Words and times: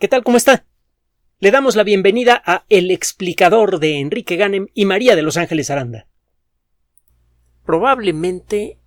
¿Qué 0.00 0.08
tal? 0.08 0.24
¿Cómo 0.24 0.36
está? 0.36 0.66
Le 1.38 1.52
damos 1.52 1.76
la 1.76 1.84
bienvenida 1.84 2.42
a 2.44 2.64
El 2.68 2.90
explicador 2.90 3.78
de 3.78 4.00
Enrique 4.00 4.34
Ganem 4.34 4.66
y 4.74 4.86
María 4.86 5.14
de 5.14 5.22
Los 5.22 5.36
Ángeles 5.36 5.70
Aranda. 5.70 6.08
Probablemente 7.64 8.80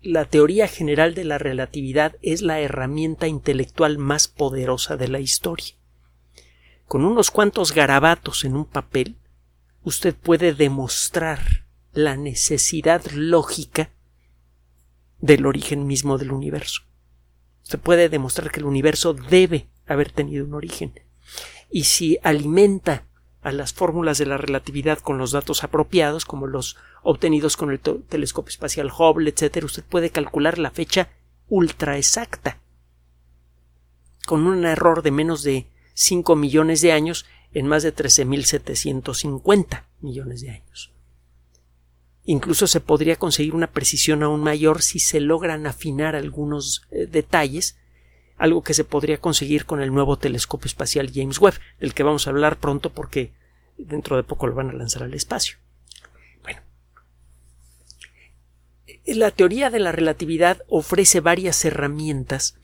la 0.00 0.24
teoría 0.24 0.68
general 0.68 1.14
de 1.14 1.24
la 1.24 1.36
relatividad 1.36 2.16
es 2.22 2.40
la 2.40 2.60
herramienta 2.60 3.28
intelectual 3.28 3.98
más 3.98 4.26
poderosa 4.26 4.96
de 4.96 5.08
la 5.08 5.20
historia. 5.20 5.74
Con 6.86 7.04
unos 7.04 7.30
cuantos 7.30 7.74
garabatos 7.74 8.46
en 8.46 8.56
un 8.56 8.64
papel, 8.64 9.16
usted 9.82 10.14
puede 10.14 10.54
demostrar 10.54 11.66
la 11.92 12.16
necesidad 12.16 13.04
lógica 13.12 13.90
del 15.18 15.44
origen 15.44 15.86
mismo 15.86 16.16
del 16.16 16.32
universo. 16.32 16.84
Se 17.62 17.76
puede 17.76 18.08
demostrar 18.08 18.50
que 18.50 18.60
el 18.60 18.66
universo 18.66 19.12
debe 19.12 19.68
haber 19.90 20.12
tenido 20.12 20.44
un 20.44 20.54
origen. 20.54 20.92
Y 21.68 21.84
si 21.84 22.18
alimenta 22.22 23.04
a 23.42 23.52
las 23.52 23.72
fórmulas 23.72 24.18
de 24.18 24.26
la 24.26 24.36
relatividad 24.36 24.98
con 24.98 25.18
los 25.18 25.32
datos 25.32 25.64
apropiados, 25.64 26.24
como 26.24 26.46
los 26.46 26.76
obtenidos 27.02 27.56
con 27.56 27.70
el 27.70 27.80
telescopio 27.80 28.50
espacial 28.50 28.90
Hubble, 28.96 29.30
etc., 29.30 29.64
usted 29.64 29.82
puede 29.82 30.10
calcular 30.10 30.58
la 30.58 30.70
fecha 30.70 31.10
ultra 31.48 31.96
exacta. 31.96 32.60
Con 34.26 34.46
un 34.46 34.64
error 34.64 35.02
de 35.02 35.10
menos 35.10 35.42
de 35.42 35.66
5 35.94 36.36
millones 36.36 36.82
de 36.82 36.92
años 36.92 37.26
en 37.52 37.66
más 37.66 37.82
de 37.82 37.94
13.750 37.94 39.84
millones 40.00 40.40
de 40.42 40.50
años. 40.50 40.92
Incluso 42.24 42.68
se 42.68 42.80
podría 42.80 43.16
conseguir 43.16 43.56
una 43.56 43.72
precisión 43.72 44.22
aún 44.22 44.42
mayor 44.42 44.82
si 44.82 45.00
se 45.00 45.18
logran 45.18 45.66
afinar 45.66 46.14
algunos 46.14 46.82
eh, 46.92 47.06
detalles 47.06 47.79
algo 48.40 48.62
que 48.62 48.72
se 48.72 48.84
podría 48.84 49.18
conseguir 49.18 49.66
con 49.66 49.82
el 49.82 49.92
nuevo 49.92 50.16
telescopio 50.16 50.66
espacial 50.66 51.12
James 51.14 51.38
Webb, 51.38 51.60
del 51.78 51.92
que 51.92 52.02
vamos 52.02 52.26
a 52.26 52.30
hablar 52.30 52.56
pronto 52.56 52.90
porque 52.90 53.32
dentro 53.76 54.16
de 54.16 54.22
poco 54.22 54.46
lo 54.46 54.54
van 54.54 54.70
a 54.70 54.72
lanzar 54.72 55.02
al 55.02 55.12
espacio. 55.12 55.58
Bueno, 56.42 56.62
la 59.04 59.30
teoría 59.30 59.68
de 59.68 59.78
la 59.78 59.92
relatividad 59.92 60.62
ofrece 60.68 61.20
varias 61.20 61.62
herramientas, 61.66 62.56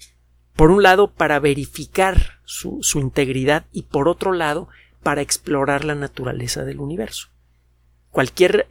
por 0.55 0.71
un 0.71 0.83
lado 0.83 1.13
para 1.13 1.39
verificar 1.41 2.41
su, 2.47 2.79
su 2.81 2.99
integridad 2.99 3.67
y 3.71 3.83
por 3.83 4.09
otro 4.09 4.33
lado 4.33 4.69
para 5.03 5.21
explorar 5.21 5.85
la 5.85 5.95
naturaleza 5.95 6.65
del 6.65 6.81
universo. 6.81 7.29
Cualquier 8.11 8.67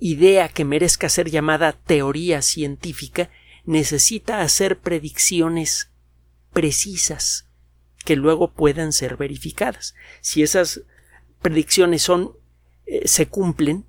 idea 0.00 0.48
que 0.48 0.64
merezca 0.64 1.08
ser 1.08 1.30
llamada 1.30 1.70
teoría 1.70 2.42
científica 2.42 3.30
necesita 3.64 4.40
hacer 4.40 4.80
predicciones 4.80 5.91
precisas 6.52 7.48
que 8.04 8.16
luego 8.16 8.52
puedan 8.52 8.92
ser 8.92 9.16
verificadas. 9.16 9.94
Si 10.20 10.42
esas 10.42 10.82
predicciones 11.40 12.02
son 12.02 12.32
eh, 12.86 13.06
se 13.06 13.26
cumplen, 13.26 13.86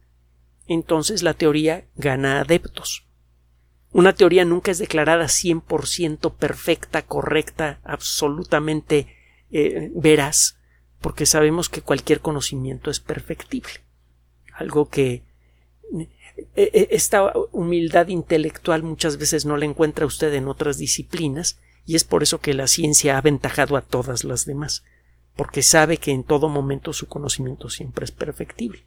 entonces 0.67 1.23
la 1.23 1.33
teoría 1.33 1.85
gana 1.95 2.41
adeptos. 2.41 3.05
Una 3.91 4.13
teoría 4.13 4.45
nunca 4.45 4.71
es 4.71 4.79
declarada 4.79 5.25
100% 5.25 6.35
perfecta, 6.35 7.03
correcta, 7.03 7.79
absolutamente 7.83 9.07
eh, 9.51 9.91
veraz, 9.93 10.57
porque 10.99 11.25
sabemos 11.25 11.69
que 11.69 11.81
cualquier 11.81 12.19
conocimiento 12.21 12.89
es 12.89 12.99
perfectible. 12.99 13.73
Algo 14.53 14.89
que 14.89 15.23
eh, 16.55 16.87
esta 16.91 17.33
humildad 17.51 18.07
intelectual 18.07 18.81
muchas 18.83 19.17
veces 19.17 19.45
no 19.45 19.57
la 19.57 19.65
encuentra 19.65 20.05
usted 20.05 20.33
en 20.33 20.47
otras 20.47 20.77
disciplinas 20.77 21.59
y 21.85 21.95
es 21.95 22.03
por 22.03 22.23
eso 22.23 22.39
que 22.39 22.53
la 22.53 22.67
ciencia 22.67 23.15
ha 23.15 23.17
aventajado 23.17 23.75
a 23.75 23.81
todas 23.81 24.23
las 24.23 24.45
demás, 24.45 24.83
porque 25.35 25.61
sabe 25.61 25.97
que 25.97 26.11
en 26.11 26.23
todo 26.23 26.49
momento 26.49 26.93
su 26.93 27.07
conocimiento 27.07 27.69
siempre 27.69 28.05
es 28.05 28.11
perfectible. 28.11 28.85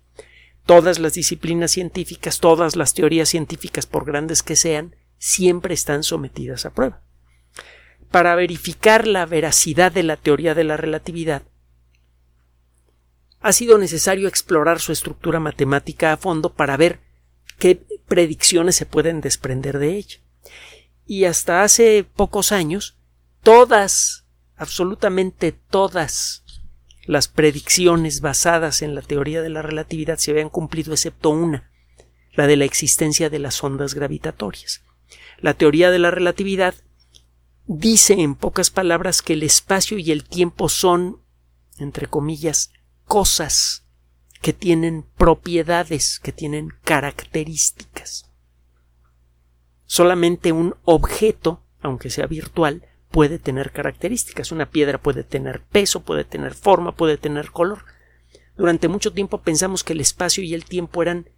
Todas 0.64 0.98
las 0.98 1.14
disciplinas 1.14 1.72
científicas, 1.72 2.40
todas 2.40 2.74
las 2.74 2.94
teorías 2.94 3.28
científicas, 3.28 3.86
por 3.86 4.04
grandes 4.04 4.42
que 4.42 4.56
sean, 4.56 4.96
siempre 5.18 5.74
están 5.74 6.02
sometidas 6.02 6.66
a 6.66 6.70
prueba. 6.70 7.02
Para 8.10 8.34
verificar 8.34 9.06
la 9.06 9.26
veracidad 9.26 9.92
de 9.92 10.02
la 10.02 10.16
teoría 10.16 10.54
de 10.54 10.64
la 10.64 10.76
relatividad, 10.76 11.42
ha 13.40 13.52
sido 13.52 13.78
necesario 13.78 14.26
explorar 14.26 14.80
su 14.80 14.92
estructura 14.92 15.38
matemática 15.38 16.12
a 16.12 16.16
fondo 16.16 16.54
para 16.54 16.76
ver 16.76 17.00
qué 17.58 17.76
predicciones 18.08 18.74
se 18.74 18.86
pueden 18.86 19.20
desprender 19.20 19.78
de 19.78 19.96
ella 19.96 20.18
y 21.06 21.24
hasta 21.24 21.62
hace 21.62 22.04
pocos 22.04 22.52
años 22.52 22.96
todas, 23.42 24.26
absolutamente 24.56 25.52
todas 25.52 26.44
las 27.06 27.28
predicciones 27.28 28.20
basadas 28.20 28.82
en 28.82 28.94
la 28.94 29.02
teoría 29.02 29.40
de 29.40 29.48
la 29.48 29.62
relatividad 29.62 30.18
se 30.18 30.32
habían 30.32 30.48
cumplido 30.48 30.92
excepto 30.92 31.30
una, 31.30 31.70
la 32.34 32.46
de 32.46 32.56
la 32.56 32.64
existencia 32.64 33.30
de 33.30 33.38
las 33.38 33.62
ondas 33.62 33.94
gravitatorias. 33.94 34.82
La 35.38 35.54
teoría 35.54 35.90
de 35.90 36.00
la 36.00 36.10
relatividad 36.10 36.74
dice 37.66 38.14
en 38.14 38.34
pocas 38.34 38.70
palabras 38.70 39.22
que 39.22 39.34
el 39.34 39.44
espacio 39.44 39.98
y 39.98 40.10
el 40.10 40.24
tiempo 40.24 40.68
son, 40.68 41.22
entre 41.78 42.08
comillas, 42.08 42.72
cosas 43.04 43.84
que 44.42 44.52
tienen 44.52 45.04
propiedades, 45.16 46.18
que 46.18 46.32
tienen 46.32 46.72
características. 46.84 47.95
Solamente 49.86 50.52
un 50.52 50.74
objeto, 50.84 51.62
aunque 51.80 52.10
sea 52.10 52.26
virtual, 52.26 52.86
puede 53.10 53.38
tener 53.38 53.72
características. 53.72 54.52
Una 54.52 54.70
piedra 54.70 54.98
puede 55.00 55.24
tener 55.24 55.62
peso, 55.62 56.02
puede 56.02 56.24
tener 56.24 56.54
forma, 56.54 56.94
puede 56.94 57.16
tener 57.16 57.50
color. 57.50 57.84
Durante 58.56 58.88
mucho 58.88 59.12
tiempo 59.12 59.42
pensamos 59.42 59.84
que 59.84 59.92
el 59.92 60.00
espacio 60.00 60.42
y 60.42 60.54
el 60.54 60.64
tiempo 60.64 61.02
eran 61.02 61.28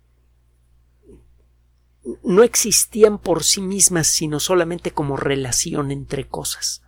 no 2.24 2.42
existían 2.42 3.18
por 3.18 3.44
sí 3.44 3.60
mismas, 3.60 4.06
sino 4.06 4.40
solamente 4.40 4.92
como 4.92 5.16
relación 5.16 5.90
entre 5.90 6.26
cosas. 6.26 6.82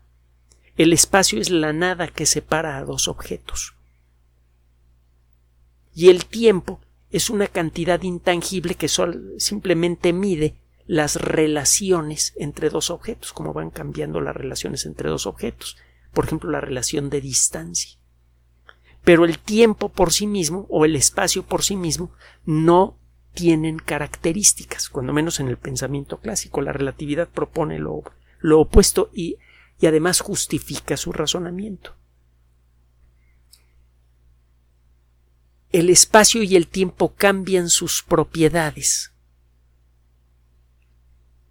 El 0.77 0.93
espacio 0.93 1.41
es 1.41 1.51
la 1.51 1.73
nada 1.73 2.09
que 2.09 2.25
separa 2.25 2.79
a 2.79 2.85
dos 2.85 3.07
objetos. 3.07 3.75
Y 5.95 6.09
el 6.09 6.25
tiempo 6.25 6.81
es 7.11 7.29
una 7.29 7.49
cantidad 7.49 8.03
intangible 8.03 8.77
que 8.77 8.89
simplemente 9.39 10.13
mide 10.13 10.57
las 10.91 11.15
relaciones 11.15 12.33
entre 12.37 12.69
dos 12.69 12.91
objetos, 12.91 13.33
cómo 13.33 13.53
van 13.53 13.71
cambiando 13.71 14.21
las 14.21 14.35
relaciones 14.35 14.87
entre 14.87 15.09
dos 15.09 15.25
objetos, 15.25 15.77
por 16.13 16.25
ejemplo, 16.25 16.51
la 16.51 16.61
relación 16.61 17.11
de 17.11 17.21
distancia. 17.21 17.97
Pero 19.05 19.25
el 19.25 19.39
tiempo 19.39 19.91
por 19.91 20.13
sí 20.13 20.27
mismo 20.27 20.67
o 20.69 20.85
el 20.85 20.97
espacio 20.97 21.45
por 21.45 21.63
sí 21.63 21.77
mismo 21.77 22.11
no 22.45 22.99
tienen 23.35 23.79
características, 23.79 24.89
cuando 24.89 25.13
menos 25.13 25.39
en 25.39 25.47
el 25.47 25.59
pensamiento 25.59 26.19
clásico. 26.19 26.61
La 26.61 26.73
relatividad 26.73 27.29
propone 27.29 27.79
lo, 27.79 28.03
lo 28.41 28.59
opuesto 28.59 29.11
y, 29.15 29.37
y 29.79 29.87
además 29.87 30.19
justifica 30.19 30.97
su 30.97 31.13
razonamiento. 31.13 31.95
El 35.71 35.89
espacio 35.89 36.43
y 36.43 36.57
el 36.57 36.67
tiempo 36.67 37.15
cambian 37.15 37.69
sus 37.69 38.03
propiedades 38.03 39.10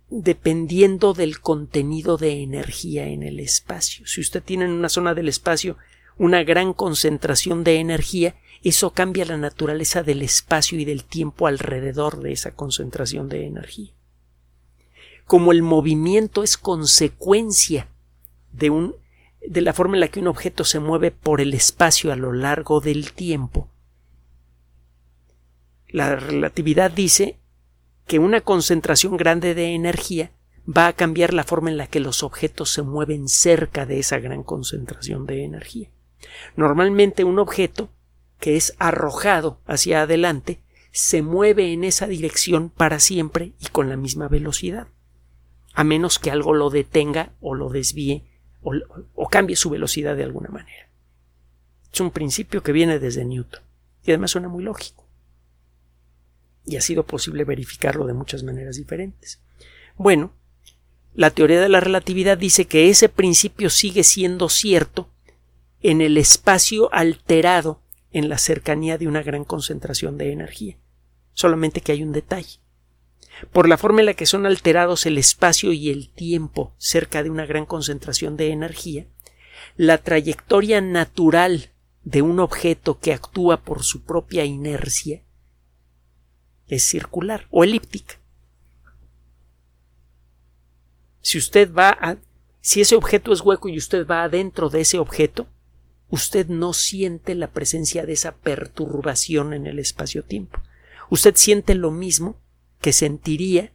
dependiendo 0.10 1.14
del 1.14 1.40
contenido 1.40 2.18
de 2.18 2.42
energía 2.42 3.08
en 3.08 3.24
el 3.24 3.40
espacio. 3.40 4.08
Si 4.08 4.22
usted 4.22 4.42
tiene 4.44 4.66
en 4.66 4.72
una 4.72 4.90
zona 4.90 5.14
del 5.14 5.28
espacio 5.28 5.78
una 6.18 6.44
gran 6.44 6.74
concentración 6.74 7.64
de 7.64 7.80
energía, 7.80 8.36
eso 8.64 8.92
cambia 8.92 9.26
la 9.26 9.38
naturaleza 9.38 10.04
del 10.04 10.22
espacio 10.22 10.80
y 10.80 10.86
del 10.86 11.06
tiempo 11.06 11.48
alrededor 11.48 12.22
de 12.22 12.34
esa 12.34 12.52
concentración 12.52 13.30
de 13.30 13.46
energía. 13.46 13.94
Como 15.26 15.52
el 15.52 15.62
movimiento 15.62 16.44
es 16.44 16.58
consecuencia 16.58 17.88
de 18.52 18.70
un 18.70 18.96
de 19.48 19.62
la 19.62 19.74
forma 19.74 19.96
en 19.96 20.02
la 20.02 20.10
que 20.10 20.20
un 20.20 20.28
objeto 20.28 20.66
se 20.66 20.80
mueve 20.80 21.12
por 21.12 21.40
el 21.40 21.54
espacio 21.54 22.12
a 22.12 22.18
lo 22.18 22.34
largo 22.34 22.82
del 22.82 23.14
tiempo. 23.14 23.70
La 25.88 26.18
relatividad 26.18 26.92
dice 26.92 27.39
que 28.10 28.18
una 28.18 28.42
concentración 28.42 29.18
grande 29.18 29.54
de 29.54 29.76
energía 29.76 30.32
va 30.68 30.88
a 30.88 30.94
cambiar 30.94 31.32
la 31.32 31.44
forma 31.44 31.70
en 31.70 31.78
la 31.78 31.86
que 31.86 32.00
los 32.00 32.24
objetos 32.24 32.72
se 32.72 32.82
mueven 32.82 33.28
cerca 33.28 33.86
de 33.86 34.00
esa 34.00 34.18
gran 34.18 34.42
concentración 34.42 35.28
de 35.28 35.44
energía. 35.44 35.92
Normalmente 36.56 37.24
un 37.24 37.38
objeto 37.38 37.92
que 38.40 38.58
es 38.58 38.76
arrojado 38.80 39.60
hacia 39.68 40.02
adelante 40.02 40.60
se 40.92 41.22
mueve 41.22 41.72
en 41.72 41.84
esa 41.84 42.08
dirección 42.08 42.72
para 42.72 43.00
siempre 43.00 43.54
y 43.60 43.68
con 43.68 43.90
la 43.90 43.96
misma 43.96 44.28
velocidad, 44.28 44.88
a 45.76 45.84
menos 45.84 46.18
que 46.18 46.32
algo 46.32 46.56
lo 46.56 46.72
detenga 46.72 47.34
o 47.42 47.54
lo 47.54 47.70
desvíe 47.70 48.26
o, 48.64 49.30
cambie 49.30 49.56
su 49.56 49.70
velocidad 49.70 50.16
de 50.16 50.24
alguna 50.24 50.50
manera. 50.50 50.90
Es 51.94 52.00
un 52.00 52.10
principio 52.10 52.64
que 52.64 52.72
viene 52.72 52.98
desde 52.98 53.24
Newton 53.24 53.62
y 54.04 54.10
además 54.10 54.32
suena 54.32 54.50
muy 54.50 54.64
lógico 54.64 54.99
y 56.66 56.78
ha 56.78 56.82
sido 56.82 57.04
posible 57.04 57.44
verificarlo 57.44 58.06
de 58.06 58.14
muchas 58.14 58.44
maneras 58.44 58.78
diferentes. 58.78 59.42
Bueno, 59.98 60.34
la 61.14 61.32
teoría 61.32 61.60
de 61.60 61.70
la 61.70 61.80
relatividad 61.80 62.38
dice 62.38 62.66
que 62.66 62.90
ese 62.90 63.10
principio 63.10 63.70
sigue 63.70 64.04
siendo 64.04 64.50
cierto 64.50 65.10
en 65.82 66.02
el 66.02 66.18
espacio 66.18 66.94
alterado 66.94 67.82
en 68.12 68.30
la 68.30 68.38
cercanía 68.38 68.98
de 68.98 69.08
una 69.08 69.24
gran 69.24 69.44
concentración 69.44 70.18
de 70.18 70.32
energía. 70.32 70.78
Solamente 71.34 71.82
que 71.82 71.92
hay 71.92 72.04
un 72.04 72.12
detalle. 72.12 72.60
Por 73.52 73.68
la 73.68 73.78
forma 73.78 74.02
en 74.02 74.08
la 74.08 74.14
que 74.14 74.26
son 74.26 74.46
alterados 74.46 75.06
el 75.06 75.18
espacio 75.18 75.72
y 75.72 75.90
el 75.90 76.10
tiempo 76.10 76.74
cerca 76.78 77.24
de 77.24 77.30
una 77.30 77.46
gran 77.46 77.66
concentración 77.66 78.36
de 78.36 78.52
energía, 78.52 79.08
la 79.78 79.98
trayectoria 79.98 80.82
natural 80.82 81.72
de 82.04 82.22
un 82.22 82.40
objeto 82.40 83.00
que 83.00 83.14
actúa 83.14 83.62
por 83.62 83.84
su 83.84 84.04
propia 84.04 84.46
inercia 84.46 85.24
es 86.70 86.84
circular 86.84 87.48
o 87.52 87.64
elíptica. 87.64 88.16
Si 91.22 91.38
usted 91.38 91.74
va 91.74 91.90
a 91.90 92.18
si 92.62 92.82
ese 92.82 92.96
objeto 92.96 93.32
es 93.34 93.42
hueco 93.42 93.70
y 93.70 93.78
usted 93.78 94.06
va 94.06 94.24
adentro 94.24 94.70
de 94.70 94.82
ese 94.82 95.00
objeto, 95.00 95.48
usted 96.10 96.48
no 96.48 96.74
siente 96.74 97.36
la 97.36 97.52
presencia 97.52 98.06
de 98.06 98.14
esa 98.14 98.36
perturbación 98.36 99.54
en 99.54 99.66
el 99.66 99.80
espacio-tiempo. 99.80 100.60
Usted 101.10 101.36
siente 101.36 101.74
lo 101.74 101.92
mismo 101.92 102.40
que 102.82 102.94
sentiría 102.94 103.74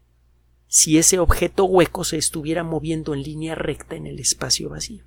si 0.66 0.98
ese 0.98 1.18
objeto 1.18 1.64
hueco 1.64 2.04
se 2.04 2.18
estuviera 2.18 2.62
moviendo 2.62 3.14
en 3.14 3.22
línea 3.22 3.54
recta 3.54 3.96
en 3.96 4.06
el 4.06 4.18
espacio 4.18 4.68
vacío. 4.68 5.04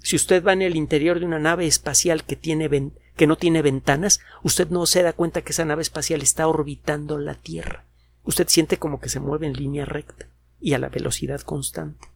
Si 0.00 0.16
usted 0.16 0.44
va 0.44 0.52
en 0.52 0.62
el 0.62 0.76
interior 0.76 1.18
de 1.18 1.26
una 1.26 1.38
nave 1.38 1.66
espacial 1.66 2.24
que, 2.24 2.36
tiene 2.36 2.68
que 3.16 3.26
no 3.26 3.36
tiene 3.36 3.62
ventanas, 3.62 4.20
usted 4.42 4.68
no 4.70 4.86
se 4.86 5.02
da 5.02 5.12
cuenta 5.12 5.42
que 5.42 5.52
esa 5.52 5.64
nave 5.64 5.82
espacial 5.82 6.22
está 6.22 6.48
orbitando 6.48 7.18
la 7.18 7.34
Tierra. 7.34 7.84
Usted 8.24 8.48
siente 8.48 8.78
como 8.78 9.00
que 9.00 9.08
se 9.08 9.20
mueve 9.20 9.46
en 9.46 9.52
línea 9.54 9.84
recta 9.84 10.26
y 10.60 10.72
a 10.72 10.78
la 10.78 10.88
velocidad 10.88 11.40
constante. 11.42 12.08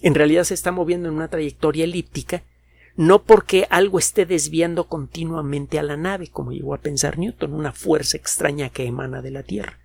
En 0.00 0.14
realidad 0.14 0.44
se 0.44 0.54
está 0.54 0.72
moviendo 0.72 1.08
en 1.08 1.14
una 1.14 1.28
trayectoria 1.28 1.84
elíptica 1.84 2.44
no 2.96 3.22
porque 3.22 3.66
algo 3.70 3.98
esté 3.98 4.24
desviando 4.24 4.88
continuamente 4.88 5.78
a 5.78 5.82
la 5.82 5.96
nave, 5.96 6.28
como 6.28 6.52
llegó 6.52 6.74
a 6.74 6.80
pensar 6.80 7.18
Newton, 7.18 7.52
una 7.52 7.72
fuerza 7.72 8.16
extraña 8.16 8.70
que 8.70 8.86
emana 8.86 9.20
de 9.20 9.30
la 9.30 9.42
Tierra. 9.42 9.78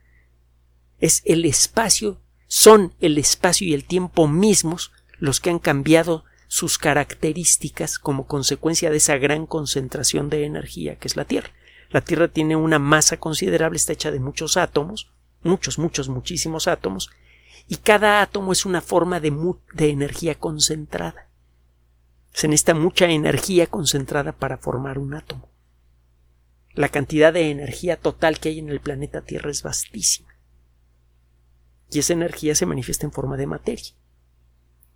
Es 0.99 1.21
el 1.25 1.43
espacio, 1.45 2.21
son 2.47 2.93
el 3.01 3.17
espacio 3.17 3.67
y 3.67 3.73
el 3.73 3.83
tiempo 3.83 4.27
mismos 4.27 4.91
los 5.19 5.39
que 5.41 5.49
han 5.49 5.59
cambiado 5.59 6.23
sus 6.51 6.77
características 6.77 7.97
como 7.97 8.27
consecuencia 8.27 8.89
de 8.89 8.97
esa 8.97 9.17
gran 9.17 9.45
concentración 9.45 10.29
de 10.29 10.43
energía 10.43 10.97
que 10.97 11.07
es 11.07 11.15
la 11.15 11.23
Tierra. 11.23 11.51
La 11.91 12.01
Tierra 12.01 12.27
tiene 12.27 12.57
una 12.57 12.77
masa 12.77 13.15
considerable, 13.15 13.77
está 13.77 13.93
hecha 13.93 14.11
de 14.11 14.19
muchos 14.19 14.57
átomos, 14.57 15.13
muchos, 15.43 15.79
muchos, 15.79 16.09
muchísimos 16.09 16.67
átomos, 16.67 17.09
y 17.69 17.77
cada 17.77 18.21
átomo 18.21 18.51
es 18.51 18.65
una 18.65 18.81
forma 18.81 19.21
de, 19.21 19.31
de 19.71 19.89
energía 19.91 20.35
concentrada. 20.35 21.29
Se 22.33 22.49
necesita 22.49 22.73
mucha 22.73 23.05
energía 23.05 23.67
concentrada 23.67 24.33
para 24.33 24.57
formar 24.57 24.99
un 24.99 25.13
átomo. 25.13 25.47
La 26.73 26.89
cantidad 26.89 27.31
de 27.31 27.49
energía 27.49 27.95
total 27.95 28.39
que 28.39 28.49
hay 28.49 28.59
en 28.59 28.67
el 28.67 28.81
planeta 28.81 29.21
Tierra 29.21 29.51
es 29.51 29.63
vastísima. 29.63 30.35
Y 31.89 31.99
esa 31.99 32.11
energía 32.11 32.55
se 32.55 32.65
manifiesta 32.65 33.05
en 33.05 33.13
forma 33.13 33.37
de 33.37 33.47
materia. 33.47 33.93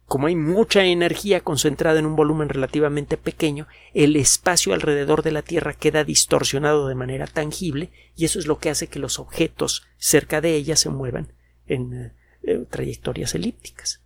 Como 0.08 0.28
hay 0.28 0.36
mucha 0.36 0.84
energía 0.84 1.42
concentrada 1.42 2.00
en 2.00 2.06
un 2.06 2.16
volumen 2.16 2.50
relativamente 2.50 3.18
pequeño, 3.18 3.68
el 3.94 4.16
espacio 4.16 4.74
alrededor 4.74 5.24
de 5.24 5.32
la 5.32 5.42
Tierra 5.42 5.74
queda 5.74 6.04
distorsionado 6.04 6.88
de 6.88 6.96
manera 6.96 7.26
tangible 7.26 7.92
y 8.16 8.26
eso 8.26 8.38
es 8.38 8.46
lo 8.46 8.60
que 8.60 8.70
hace 8.70 8.88
que 8.88 9.00
los 9.00 9.18
objetos 9.18 9.88
cerca 9.98 10.42
de 10.42 10.56
ella 10.56 10.76
se 10.76 10.90
muevan 10.90 11.34
en 11.66 11.94
eh, 11.94 12.14
eh, 12.44 12.66
trayectorias 12.70 13.34
elípticas. 13.34 14.02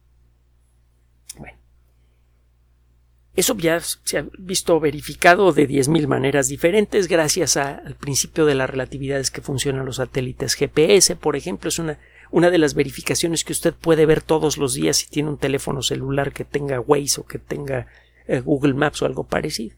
Eso 3.36 3.56
ya 3.56 3.80
se 3.80 4.18
ha 4.18 4.25
visto 4.38 4.78
verificado 4.81 5.54
de 5.54 5.66
10.000 5.66 6.07
maneras 6.07 6.50
diferentes 6.50 7.07
gracias 7.07 7.56
al 7.56 7.95
principio 7.95 8.45
de 8.45 8.54
la 8.54 8.68
relatividad 8.68 9.18
es 9.18 9.31
que 9.31 9.40
funcionan 9.40 9.86
los 9.86 9.95
satélites 9.95 10.56
GPS, 10.56 11.16
por 11.16 11.38
ejemplo, 11.38 11.69
es 11.69 11.80
una, 11.80 12.00
una 12.31 12.52
de 12.52 12.58
las 12.58 12.74
verificaciones 12.74 13.44
que 13.44 13.54
usted 13.54 13.74
puede 13.74 14.06
ver 14.06 14.22
todos 14.22 14.58
los 14.58 14.74
días 14.74 14.98
si 14.98 15.08
tiene 15.08 15.30
un 15.30 15.38
teléfono 15.38 15.81
celular 15.81 16.31
que 16.31 16.46
tenga 16.46 16.80
Waze 16.80 17.22
o 17.22 17.26
que 17.26 17.40
tenga 17.40 17.88
eh, 18.28 18.40
Google 18.42 18.74
Maps 18.74 19.02
o 19.02 19.06
algo 19.06 19.26
parecido. 19.26 19.76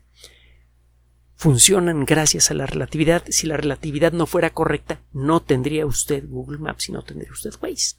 Funcionan 1.35 2.05
gracias 2.05 2.51
a 2.51 2.53
la 2.53 2.65
relatividad. 2.65 3.23
Si 3.29 3.47
la 3.47 3.57
relatividad 3.57 4.11
no 4.11 4.27
fuera 4.27 4.51
correcta, 4.51 5.01
no 5.11 5.41
tendría 5.41 5.85
usted 5.85 6.25
Google 6.27 6.59
Maps 6.59 6.89
y 6.89 6.91
no 6.91 7.01
tendría 7.03 7.31
usted 7.31 7.51
Waze. 7.61 7.95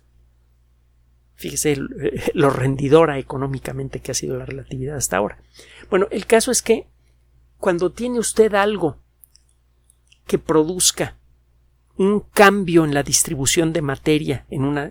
Fíjese 1.35 1.73
eh, 1.73 2.31
lo 2.35 2.51
rendidora 2.51 3.19
económicamente 3.19 4.01
que 4.01 4.13
ha 4.13 4.15
sido 4.15 4.37
la 4.37 4.45
relatividad 4.45 4.97
hasta 4.97 5.17
ahora. 5.17 5.43
Bueno, 5.91 6.07
el 6.11 6.27
caso 6.27 6.53
es 6.53 6.63
que 6.63 6.87
cuando 7.59 7.91
tiene 7.91 8.19
usted 8.19 8.55
algo 8.55 8.99
que 10.27 10.39
produzca 10.39 11.17
un 11.97 12.21
cambio 12.21 12.85
en 12.85 12.95
la 12.95 13.03
distribución 13.03 13.73
de 13.73 13.83
materia 13.83 14.47
en 14.51 14.65
una, 14.65 14.87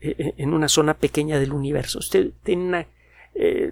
eh, 0.00 0.14
eh, 0.18 0.34
en 0.36 0.54
una 0.54 0.68
zona 0.68 0.94
pequeña 0.94 1.38
del 1.38 1.52
universo, 1.52 1.98
usted 1.98 2.30
tiene 2.42 2.64
una, 2.64 2.86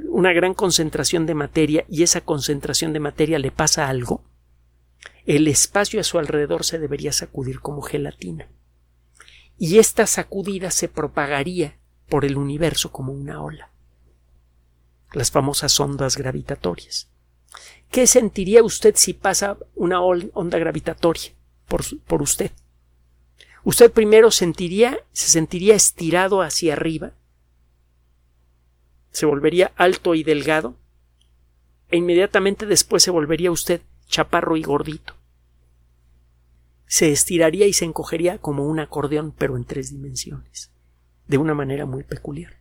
una 0.08 0.32
gran 0.32 0.55
concentración 0.55 1.25
de 1.25 1.34
materia 1.34 1.84
y 1.88 2.02
esa 2.02 2.20
concentración 2.20 2.93
de 2.93 3.00
materia 3.00 3.38
le 3.38 3.52
pasa 3.52 3.88
algo, 3.88 4.25
el 5.25 5.46
espacio 5.46 6.00
a 6.00 6.05
su 6.05 6.19
alrededor 6.19 6.64
se 6.64 6.79
debería 6.79 7.12
sacudir 7.12 7.61
como 7.61 7.82
gelatina. 7.82 8.49
Y 9.56 9.79
esta 9.79 10.06
sacudida 10.06 10.70
se 10.70 10.88
propagaría 10.88 11.79
por 12.08 12.25
el 12.25 12.37
universo 12.37 12.90
como 12.90 13.12
una 13.12 13.43
ola. 13.43 13.70
Las 15.12 15.31
famosas 15.31 15.79
ondas 15.79 16.17
gravitatorias. 16.17 17.08
¿Qué 17.90 18.06
sentiría 18.06 18.62
usted 18.62 18.94
si 18.96 19.12
pasa 19.12 19.58
una 19.75 20.00
onda 20.00 20.58
gravitatoria 20.58 21.32
por, 21.69 21.82
por 22.06 22.23
usted? 22.23 22.50
Usted 23.64 23.93
primero 23.93 24.31
sentiría, 24.31 24.99
se 25.12 25.29
sentiría 25.29 25.75
estirado 25.75 26.43
hacia 26.43 26.73
arriba, 26.73 27.12
se 29.11 29.26
volvería 29.26 29.73
alto 29.76 30.14
y 30.14 30.25
delgado, 30.25 30.76
e 31.91 31.99
inmediatamente 31.99 32.67
después 32.67 33.03
se 33.03 33.11
volvería 33.11 33.50
usted 33.50 33.82
chaparro 34.06 34.56
y 34.56 34.62
gordito. 34.62 35.14
Se 36.87 37.12
estiraría 37.12 37.67
y 37.67 37.73
se 37.73 37.85
encogería 37.85 38.38
como 38.38 38.67
un 38.67 38.81
acordeón, 38.81 39.32
pero 39.32 39.56
en 39.56 39.65
tres 39.65 39.91
dimensiones 39.91 40.70
de 41.26 41.38
una 41.38 41.55
manera 41.55 41.87
muy 41.87 42.03
peculiar. 42.03 42.58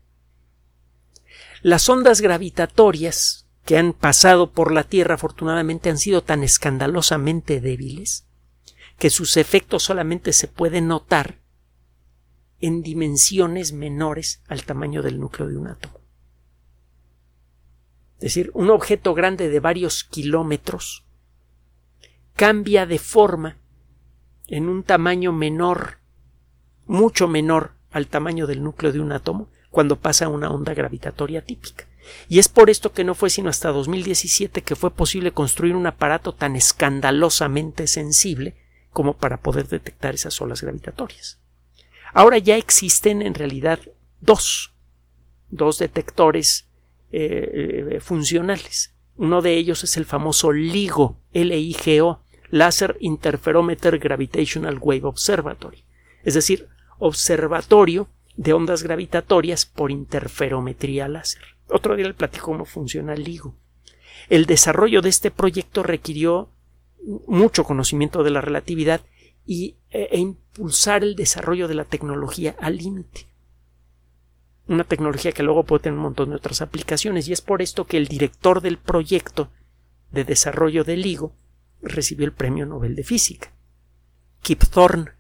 Las 1.62 1.90
ondas 1.90 2.22
gravitatorias 2.22 3.48
que 3.66 3.78
han 3.78 3.94
pasado 3.94 4.52
por 4.52 4.72
la 4.72 4.84
Tierra 4.84 5.16
afortunadamente 5.16 5.90
han 5.90 5.98
sido 5.98 6.24
tan 6.24 6.44
escandalosamente 6.44 7.60
débiles 7.60 8.26
que 9.02 9.10
sus 9.10 9.36
efectos 9.36 9.82
solamente 9.82 10.32
se 10.32 10.48
pueden 10.48 10.88
notar 10.88 11.40
en 12.60 12.84
dimensiones 12.84 13.74
menores 13.74 14.44
al 14.48 14.64
tamaño 14.64 15.02
del 15.02 15.20
núcleo 15.20 15.48
de 15.48 15.58
un 15.58 15.66
átomo. 15.66 16.00
Es 18.18 18.26
decir, 18.26 18.52
un 18.54 18.70
objeto 18.70 19.16
grande 19.16 19.50
de 19.50 19.60
varios 19.60 20.04
kilómetros 20.04 21.04
cambia 22.36 22.86
de 22.86 23.00
forma 23.00 23.58
en 24.46 24.70
un 24.70 24.84
tamaño 24.84 25.32
menor, 25.32 25.98
mucho 26.86 27.28
menor 27.28 27.72
al 27.90 28.06
tamaño 28.06 28.46
del 28.46 28.62
núcleo 28.62 28.92
de 28.92 29.00
un 29.00 29.14
átomo 29.14 29.50
cuando 29.72 29.96
pasa 29.96 30.30
una 30.30 30.52
onda 30.52 30.76
gravitatoria 30.76 31.44
típica. 31.44 31.88
Y 32.30 32.38
es 32.38 32.50
por 32.50 32.70
esto 32.70 32.94
que 32.94 33.04
no 33.04 33.16
fue 33.16 33.32
sino 33.32 33.50
hasta 33.50 33.70
2017 33.70 34.62
que 34.62 34.76
fue 34.76 34.92
posible 34.92 35.32
construir 35.32 35.76
un 35.76 35.88
aparato 35.88 36.36
tan 36.36 36.56
escandalosamente 36.56 37.88
sensible 37.88 38.62
como 38.92 39.18
para 39.18 39.38
poder 39.38 39.68
detectar 39.68 40.14
esas 40.14 40.40
olas 40.42 40.62
gravitatorias. 40.62 41.40
Ahora 42.14 42.38
ya 42.38 42.58
existen 42.58 43.22
en 43.22 43.34
realidad 43.34 43.80
dos, 44.20 44.74
dos 45.50 45.80
detectores 45.80 46.68
eh, 47.12 47.88
eh, 47.92 48.00
funcionales. 48.00 48.94
Uno 49.16 49.42
de 49.42 49.56
ellos 49.56 49.84
es 49.84 49.98
el 49.98 50.06
famoso 50.06 50.52
LIGO, 50.52 51.18
LIGO, 51.34 52.24
Laser 52.50 52.98
Interferometer 53.00 53.98
Gravitational 53.98 54.78
Wave 54.80 55.06
Observatory, 55.06 55.86
es 56.24 56.34
decir, 56.34 56.68
observatorio 57.00 58.10
de 58.36 58.54
ondas 58.54 58.84
gravitatorias 58.84 59.66
por 59.66 59.92
interferometría 59.92 61.08
láser. 61.08 61.42
Otro 61.70 61.96
día 61.96 62.08
le 62.08 62.14
platico 62.14 62.48
cómo 62.48 62.66
funciona 62.66 63.14
el 63.14 63.24
LIGO. 63.24 63.56
El 64.30 64.46
desarrollo 64.46 65.02
de 65.02 65.10
este 65.10 65.32
proyecto 65.32 65.84
requirió 65.84 66.50
mucho 67.28 67.64
conocimiento 67.64 68.24
de 68.24 68.32
la 68.32 68.42
relatividad 68.42 69.02
y, 69.46 69.76
e, 69.90 70.10
e 70.12 70.20
impulsar 70.20 71.04
el 71.04 71.16
desarrollo 71.16 71.68
de 71.68 71.76
la 71.76 71.86
tecnología 71.86 72.56
al 72.60 72.78
límite. 72.78 73.28
Una 74.68 74.84
tecnología 74.84 75.32
que 75.32 75.44
luego 75.44 75.64
puede 75.64 75.84
tener 75.84 75.98
un 75.98 76.04
montón 76.04 76.30
de 76.30 76.36
otras 76.36 76.62
aplicaciones 76.62 77.28
y 77.28 77.34
es 77.34 77.42
por 77.42 77.62
esto 77.62 77.86
que 77.86 77.98
el 77.98 78.08
director 78.08 78.62
del 78.62 78.78
proyecto 78.78 79.50
de 80.12 80.24
desarrollo 80.24 80.84
del 80.84 81.02
LIGO 81.02 81.34
recibió 81.82 82.26
el 82.26 82.34
Premio 82.34 82.66
Nobel 82.66 82.96
de 82.96 83.04
Física. 83.04 83.52
Kip 84.42 84.64
Thorne, 84.64 85.12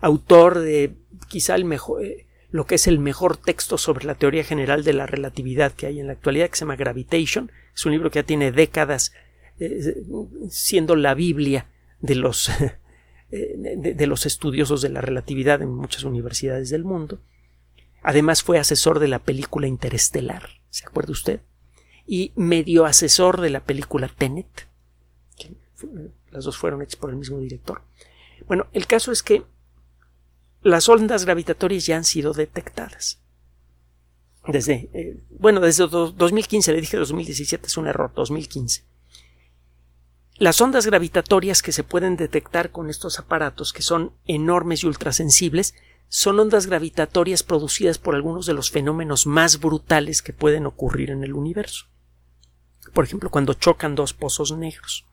autor 0.00 0.58
de 0.58 0.96
quizá 1.28 1.54
el 1.54 1.64
mejor, 1.64 2.04
eh, 2.04 2.26
lo 2.50 2.66
que 2.66 2.76
es 2.76 2.86
el 2.86 2.98
mejor 2.98 3.36
texto 3.36 3.78
sobre 3.78 4.06
la 4.06 4.14
teoría 4.14 4.44
general 4.44 4.84
de 4.84 4.92
la 4.92 5.06
relatividad 5.06 5.72
que 5.72 5.86
hay 5.86 6.00
en 6.00 6.06
la 6.06 6.12
actualidad, 6.12 6.48
que 6.48 6.56
se 6.56 6.60
llama 6.60 6.76
Gravitation. 6.76 7.50
Es 7.74 7.84
un 7.86 7.92
libro 7.92 8.10
que 8.10 8.20
ya 8.20 8.22
tiene 8.22 8.52
décadas 8.52 9.12
eh, 9.58 10.04
siendo 10.50 10.96
la 10.96 11.14
Biblia 11.14 11.66
de 12.00 12.14
los, 12.14 12.50
de 13.30 14.06
los 14.06 14.26
estudiosos 14.26 14.82
de 14.82 14.88
la 14.88 15.00
relatividad 15.00 15.62
en 15.62 15.70
muchas 15.70 16.04
universidades 16.04 16.70
del 16.70 16.84
mundo. 16.84 17.20
Además 18.02 18.42
fue 18.42 18.58
asesor 18.58 19.00
de 19.00 19.08
la 19.08 19.18
película 19.18 19.66
Interestelar, 19.66 20.48
¿se 20.70 20.86
acuerda 20.86 21.12
usted? 21.12 21.40
Y 22.06 22.32
medio 22.36 22.84
asesor 22.84 23.40
de 23.40 23.50
la 23.50 23.64
película 23.64 24.08
Tenet. 24.08 24.68
Las 26.30 26.44
dos 26.44 26.56
fueron 26.56 26.82
hechas 26.82 26.96
por 26.96 27.10
el 27.10 27.16
mismo 27.16 27.38
director. 27.38 27.82
Bueno, 28.46 28.68
el 28.72 28.86
caso 28.86 29.10
es 29.10 29.22
que 29.22 29.42
las 30.62 30.88
ondas 30.88 31.24
gravitatorias 31.24 31.86
ya 31.86 31.96
han 31.96 32.04
sido 32.04 32.32
detectadas. 32.32 33.20
Desde, 34.46 34.88
eh, 34.92 35.20
bueno, 35.30 35.60
desde 35.60 35.88
2015, 35.88 36.72
le 36.72 36.80
dije 36.80 36.96
2017, 36.96 37.66
es 37.66 37.76
un 37.76 37.88
error, 37.88 38.12
2015. 38.14 38.84
Las 40.38 40.60
ondas 40.60 40.84
gravitatorias 40.84 41.62
que 41.62 41.72
se 41.72 41.82
pueden 41.82 42.16
detectar 42.16 42.70
con 42.70 42.90
estos 42.90 43.18
aparatos, 43.18 43.72
que 43.72 43.80
son 43.80 44.12
enormes 44.26 44.82
y 44.82 44.86
ultrasensibles, 44.86 45.74
son 46.08 46.38
ondas 46.38 46.66
gravitatorias 46.66 47.42
producidas 47.42 47.98
por 47.98 48.14
algunos 48.14 48.44
de 48.44 48.52
los 48.52 48.70
fenómenos 48.70 49.26
más 49.26 49.58
brutales 49.60 50.20
que 50.20 50.34
pueden 50.34 50.66
ocurrir 50.66 51.10
en 51.10 51.24
el 51.24 51.32
universo. 51.32 51.86
Por 52.92 53.04
ejemplo, 53.04 53.30
cuando 53.30 53.54
chocan 53.54 53.94
dos 53.94 54.12
pozos 54.12 54.52
negros. 54.52 55.06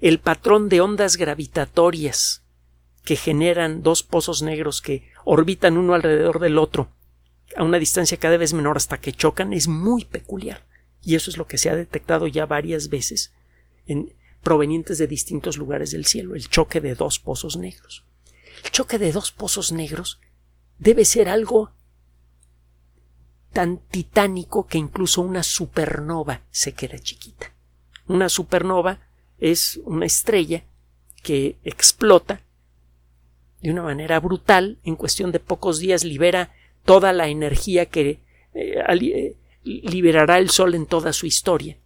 El 0.00 0.18
patrón 0.18 0.70
de 0.70 0.80
ondas 0.80 1.16
gravitatorias 1.16 2.42
que 3.04 3.16
generan 3.16 3.82
dos 3.82 4.02
pozos 4.02 4.42
negros 4.42 4.80
que 4.80 5.10
orbitan 5.24 5.76
uno 5.76 5.92
alrededor 5.94 6.40
del 6.40 6.58
otro 6.58 6.88
a 7.56 7.64
una 7.64 7.78
distancia 7.78 8.18
cada 8.18 8.36
vez 8.36 8.54
menor 8.54 8.76
hasta 8.76 8.98
que 8.98 9.12
chocan 9.12 9.52
es 9.52 9.68
muy 9.68 10.04
peculiar. 10.04 10.66
Y 11.02 11.16
eso 11.16 11.30
es 11.30 11.36
lo 11.36 11.46
que 11.46 11.58
se 11.58 11.68
ha 11.68 11.76
detectado 11.76 12.26
ya 12.26 12.46
varias 12.46 12.88
veces 12.88 13.32
en 13.86 14.12
provenientes 14.42 14.98
de 14.98 15.06
distintos 15.06 15.56
lugares 15.56 15.90
del 15.90 16.06
cielo, 16.06 16.34
el 16.34 16.48
choque 16.48 16.80
de 16.80 16.94
dos 16.94 17.18
pozos 17.18 17.56
negros. 17.56 18.04
El 18.64 18.70
choque 18.70 18.98
de 18.98 19.12
dos 19.12 19.32
pozos 19.32 19.72
negros 19.72 20.20
debe 20.78 21.04
ser 21.04 21.28
algo 21.28 21.72
tan 23.52 23.78
titánico 23.78 24.66
que 24.66 24.78
incluso 24.78 25.22
una 25.22 25.42
supernova 25.42 26.42
se 26.50 26.72
queda 26.72 26.98
chiquita. 26.98 27.52
Una 28.06 28.28
supernova 28.28 29.00
es 29.38 29.80
una 29.84 30.06
estrella 30.06 30.64
que 31.22 31.56
explota 31.64 32.42
de 33.60 33.70
una 33.70 33.82
manera 33.82 34.20
brutal, 34.20 34.78
en 34.84 34.96
cuestión 34.96 35.32
de 35.32 35.40
pocos 35.40 35.80
días 35.80 36.04
libera 36.04 36.52
toda 36.84 37.12
la 37.12 37.28
energía 37.28 37.86
que 37.86 38.20
eh, 38.54 38.82
eh, 38.88 39.36
liberará 39.64 40.38
el 40.38 40.50
Sol 40.50 40.74
en 40.74 40.86
toda 40.86 41.12
su 41.12 41.26
historia. 41.26 41.76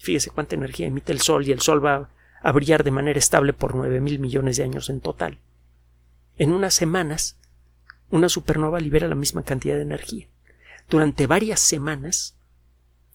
Fíjese 0.00 0.30
cuánta 0.30 0.56
energía 0.56 0.88
emite 0.88 1.12
el 1.12 1.20
Sol 1.20 1.46
y 1.46 1.52
el 1.52 1.60
Sol 1.60 1.84
va 1.84 2.10
a 2.42 2.52
brillar 2.52 2.82
de 2.82 2.90
manera 2.90 3.18
estable 3.18 3.52
por 3.52 3.74
nueve 3.76 4.00
mil 4.00 4.18
millones 4.18 4.56
de 4.56 4.64
años 4.64 4.90
en 4.90 5.00
total 5.00 5.38
en 6.40 6.52
unas 6.52 6.72
semanas, 6.72 7.36
una 8.08 8.30
supernova 8.30 8.80
libera 8.80 9.06
la 9.06 9.14
misma 9.14 9.42
cantidad 9.42 9.76
de 9.76 9.82
energía. 9.82 10.26
Durante 10.88 11.26
varias 11.26 11.60
semanas, 11.60 12.34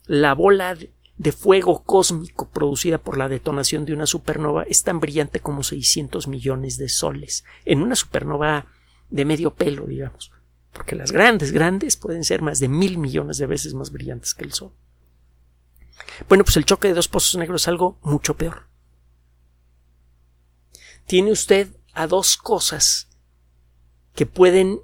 la 0.06 0.36
bola 0.36 0.78
de 1.18 1.32
fuego 1.32 1.82
cósmico 1.84 2.48
producida 2.50 3.00
por 3.00 3.18
la 3.18 3.28
detonación 3.28 3.84
de 3.84 3.94
una 3.94 4.06
supernova 4.06 4.62
es 4.62 4.84
tan 4.84 5.00
brillante 5.00 5.40
como 5.40 5.64
600 5.64 6.28
millones 6.28 6.78
de 6.78 6.88
soles. 6.88 7.46
En 7.66 7.82
una 7.82 7.96
supernova 7.96 8.68
de 9.10 9.26
medio 9.26 9.56
pelo, 9.56 9.88
digamos. 9.88 10.32
Porque 10.72 10.96
las 10.96 11.12
grandes, 11.12 11.52
grandes 11.52 11.98
pueden 11.98 12.24
ser 12.24 12.44
más 12.44 12.60
de 12.60 12.68
mil 12.68 13.00
millones 13.00 13.40
de 13.40 13.48
veces 13.48 13.74
más 13.74 13.92
brillantes 13.92 14.36
que 14.36 14.44
el 14.44 14.54
Sol. 14.54 14.72
Bueno, 16.28 16.44
pues 16.44 16.58
el 16.58 16.66
choque 16.66 16.88
de 16.88 16.94
dos 16.94 17.08
pozos 17.08 17.36
negros 17.38 17.64
es 17.64 17.68
algo 17.68 18.00
mucho 18.02 18.36
peor. 18.36 18.68
Tiene 21.06 21.32
usted 21.32 21.76
a 21.94 22.08
dos 22.08 22.38
cosas 22.38 23.10
que 24.14 24.26
pueden 24.26 24.80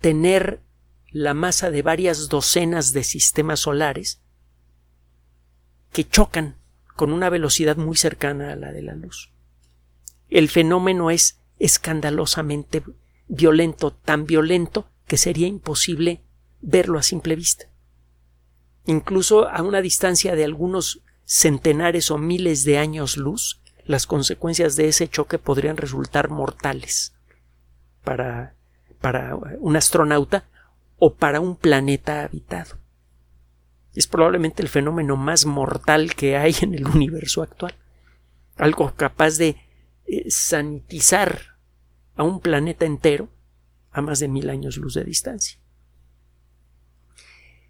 tener 0.00 0.62
la 1.10 1.34
masa 1.34 1.70
de 1.70 1.82
varias 1.82 2.28
docenas 2.28 2.92
de 2.92 3.04
sistemas 3.04 3.60
solares 3.60 4.20
que 5.92 6.08
chocan 6.08 6.56
con 6.94 7.12
una 7.12 7.30
velocidad 7.30 7.76
muy 7.76 7.96
cercana 7.96 8.52
a 8.52 8.56
la 8.56 8.72
de 8.72 8.82
la 8.82 8.94
luz. 8.94 9.32
El 10.28 10.48
fenómeno 10.48 11.10
es 11.10 11.40
escandalosamente 11.58 12.82
violento, 13.28 13.92
tan 13.92 14.26
violento 14.26 14.88
que 15.06 15.16
sería 15.16 15.46
imposible 15.46 16.22
verlo 16.60 16.98
a 16.98 17.02
simple 17.02 17.36
vista. 17.36 17.70
Incluso 18.86 19.48
a 19.48 19.62
una 19.62 19.82
distancia 19.82 20.34
de 20.34 20.44
algunos 20.44 21.02
centenares 21.24 22.10
o 22.10 22.18
miles 22.18 22.64
de 22.64 22.78
años 22.78 23.16
luz, 23.16 23.60
las 23.84 24.06
consecuencias 24.06 24.76
de 24.76 24.88
ese 24.88 25.08
choque 25.08 25.38
podrían 25.38 25.76
resultar 25.76 26.30
mortales 26.30 27.14
para 28.02 28.56
para 29.00 29.36
un 29.60 29.76
astronauta 29.76 30.48
o 30.98 31.14
para 31.14 31.40
un 31.40 31.56
planeta 31.56 32.24
habitado. 32.24 32.76
Es 33.94 34.06
probablemente 34.06 34.62
el 34.62 34.68
fenómeno 34.68 35.16
más 35.16 35.46
mortal 35.46 36.14
que 36.14 36.36
hay 36.36 36.54
en 36.60 36.74
el 36.74 36.86
universo 36.86 37.42
actual. 37.42 37.74
Algo 38.56 38.92
capaz 38.94 39.36
de 39.38 39.56
eh, 40.06 40.30
sanitizar 40.30 41.56
a 42.14 42.22
un 42.22 42.40
planeta 42.40 42.84
entero 42.84 43.28
a 43.92 44.00
más 44.00 44.20
de 44.20 44.28
mil 44.28 44.50
años 44.50 44.76
luz 44.76 44.94
de 44.94 45.04
distancia. 45.04 45.58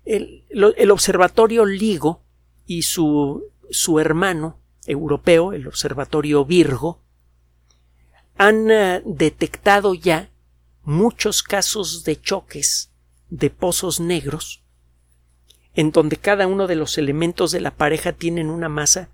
El, 0.07 0.45
el 0.51 0.91
observatorio 0.91 1.67
LIGO 1.67 2.23
y 2.65 2.83
su, 2.83 3.45
su, 3.71 4.01
hermano 4.01 4.59
europeo, 4.87 5.53
el 5.53 5.67
observatorio 5.67 6.45
Virgo, 6.45 7.03
han 8.39 8.71
uh, 8.71 9.03
detectado 9.05 9.95
ya 9.95 10.31
muchos 10.83 11.43
casos 11.43 12.05
de 12.05 12.21
choques 12.21 12.93
de 13.29 13.51
pozos 13.51 13.99
negros 13.99 14.63
en 15.75 15.91
donde 15.91 16.17
cada 16.17 16.47
uno 16.47 16.67
de 16.67 16.77
los 16.77 16.97
elementos 16.97 17.53
de 17.53 17.61
la 17.61 17.77
pareja 17.77 18.13
tienen 18.13 18.49
una 18.49 18.69
masa 18.69 19.11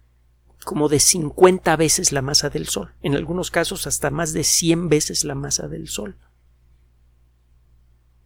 como 0.64 0.88
de 0.88 1.00
50 1.00 1.74
veces 1.76 2.12
la 2.12 2.22
masa 2.22 2.48
del 2.48 2.68
Sol, 2.68 2.94
en 3.02 3.16
algunos 3.16 3.50
casos 3.50 3.88
hasta 3.88 4.10
más 4.10 4.32
de 4.32 4.44
100 4.44 4.88
veces 4.88 5.24
la 5.24 5.34
masa 5.34 5.66
del 5.66 5.88
Sol. 5.88 6.16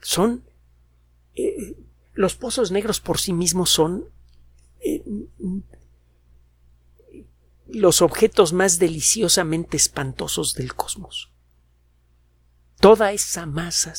Son 0.00 0.44
eh, 1.34 1.76
los 2.16 2.34
pozos 2.34 2.72
negros 2.72 3.00
por 3.00 3.18
sí 3.18 3.32
mismos 3.32 3.70
son 3.70 4.06
eh, 4.80 5.04
los 7.68 8.02
objetos 8.02 8.52
más 8.52 8.80
deliciosamente 8.80 9.76
espantosos 9.76 10.54
del 10.54 10.74
cosmos 10.74 11.30
toda 12.80 13.12
esa 13.12 13.46
masa, 13.46 13.94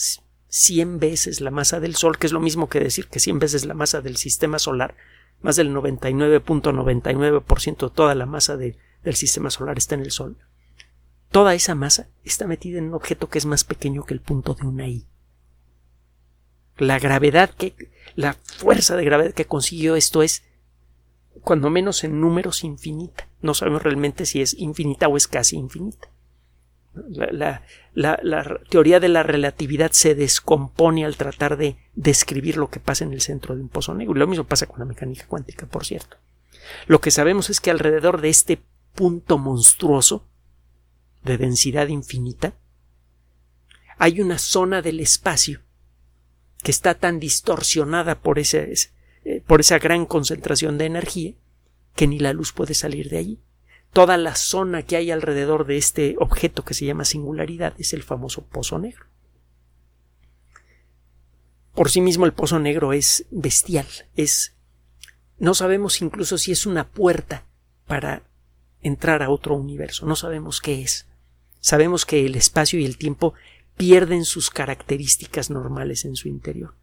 100 0.48 1.00
veces 1.00 1.40
la 1.42 1.52
masa 1.52 1.80
del 1.80 1.96
Sol, 1.96 2.18
que 2.18 2.26
es 2.28 2.34
lo 2.34 2.40
mismo 2.40 2.70
que 2.70 2.80
decir 2.80 3.08
que 3.08 3.20
100 3.20 3.40
veces 3.40 3.66
la 3.66 3.74
masa 3.74 4.02
del 4.02 4.18
sistema 4.18 4.60
solar, 4.60 4.96
más 5.42 5.56
del 5.56 5.74
99.99% 5.74 7.90
de 7.90 7.96
toda 7.96 8.14
la 8.16 8.26
masa 8.26 8.58
del 8.58 8.76
sistema 9.14 9.50
solar 9.50 9.78
está 9.78 9.96
en 9.96 10.02
el 10.02 10.12
Sol. 10.12 10.38
Toda 11.32 11.54
esa 11.54 11.76
masa 11.76 12.10
está 12.24 12.48
metida 12.48 12.80
en 12.80 12.86
un 12.86 12.94
objeto 12.94 13.30
que 13.30 13.38
es 13.38 13.46
más 13.46 13.66
pequeño 13.66 14.06
que 14.06 14.14
el 14.14 14.22
punto 14.22 14.54
de 14.54 14.66
una 14.66 14.88
I. 14.88 15.06
La 16.78 17.00
gravedad 17.00 17.50
que, 17.50 17.76
la 18.16 18.34
fuerza 18.34 18.96
de 18.96 19.06
gravedad 19.06 19.34
que 19.34 19.46
consiguió 19.46 19.96
esto 19.96 20.24
es, 20.24 20.44
cuando 21.42 21.70
menos 21.70 22.04
en 22.04 22.20
números, 22.20 22.64
infinita. 22.64 23.28
No 23.42 23.54
sabemos 23.54 23.84
realmente 23.84 24.26
si 24.26 24.42
es 24.42 24.54
infinita 24.54 25.08
o 25.08 25.18
es 25.18 25.28
casi 25.28 25.56
infinita. 25.56 26.10
La, 26.94 27.64
teoría 28.70 29.00
de 29.00 29.08
la 29.08 29.24
relatividad 29.24 29.92
se 29.92 30.16
descompone 30.16 31.06
al 31.06 31.16
tratar 31.16 31.58
de 31.58 31.78
describir 31.96 32.58
lo 32.58 32.70
que 32.70 32.80
pasa 32.80 33.06
en 33.06 33.14
el 33.14 33.22
centro 33.22 33.56
de 33.56 33.62
un 33.62 33.70
pozo 33.70 33.94
negro. 33.94 34.16
Y 34.16 34.20
lo 34.20 34.28
mismo 34.28 34.46
pasa 34.46 34.66
con 34.66 34.80
la 34.80 34.86
mecánica 34.86 35.26
cuántica, 35.28 35.68
por 35.68 35.86
cierto. 35.86 36.18
Lo 36.88 37.00
que 37.00 37.12
sabemos 37.12 37.50
es 37.50 37.62
que 37.62 37.72
alrededor 37.72 38.20
de 38.20 38.30
este 38.30 38.60
punto 38.94 39.38
monstruoso 39.38 40.28
de 41.24 41.38
densidad 41.38 41.88
infinita 41.88 42.54
hay 43.98 44.22
una 44.22 44.38
zona 44.38 44.82
del 44.82 45.00
espacio 45.00 45.62
que 46.64 46.72
está 46.72 46.96
tan 46.96 47.20
distorsionada 47.20 48.20
por, 48.20 48.40
ese, 48.40 48.74
eh, 49.26 49.42
por 49.46 49.60
esa 49.60 49.80
gran 49.80 50.06
concentración 50.06 50.78
de 50.78 50.86
energía 50.86 51.34
que 51.96 52.08
ni 52.08 52.20
la 52.20 52.34
luz 52.34 52.52
puede 52.54 52.74
salir 52.74 53.10
de 53.10 53.18
allí 53.18 53.40
toda 53.98 54.18
la 54.18 54.36
zona 54.36 54.84
que 54.84 54.96
hay 54.96 55.12
alrededor 55.12 55.66
de 55.66 55.78
este 55.78 56.16
objeto 56.20 56.64
que 56.64 56.74
se 56.74 56.86
llama 56.86 57.06
singularidad 57.06 57.74
es 57.80 57.94
el 57.94 58.04
famoso 58.04 58.46
pozo 58.46 58.78
negro. 58.80 59.06
Por 61.74 61.90
sí 61.90 62.02
mismo 62.02 62.26
el 62.26 62.34
pozo 62.34 62.60
negro 62.60 62.94
es 62.94 63.26
bestial, 63.32 63.88
es 64.16 64.56
no 65.40 65.54
sabemos 65.54 66.02
incluso 66.02 66.38
si 66.38 66.52
es 66.52 66.66
una 66.66 66.88
puerta 66.88 67.46
para 67.86 68.24
entrar 68.82 69.22
a 69.22 69.30
otro 69.30 69.56
universo, 69.56 70.06
no 70.06 70.16
sabemos 70.16 70.62
qué 70.62 70.82
es. 70.82 71.08
Sabemos 71.60 72.06
que 72.06 72.26
el 72.26 72.36
espacio 72.36 72.80
y 72.80 72.86
el 72.86 72.98
tiempo 72.98 73.34
pierden 73.78 74.26
sus 74.26 74.50
características 74.50 75.50
normales 75.50 76.04
en 76.04 76.16
su 76.16 76.28
interior. 76.28 76.74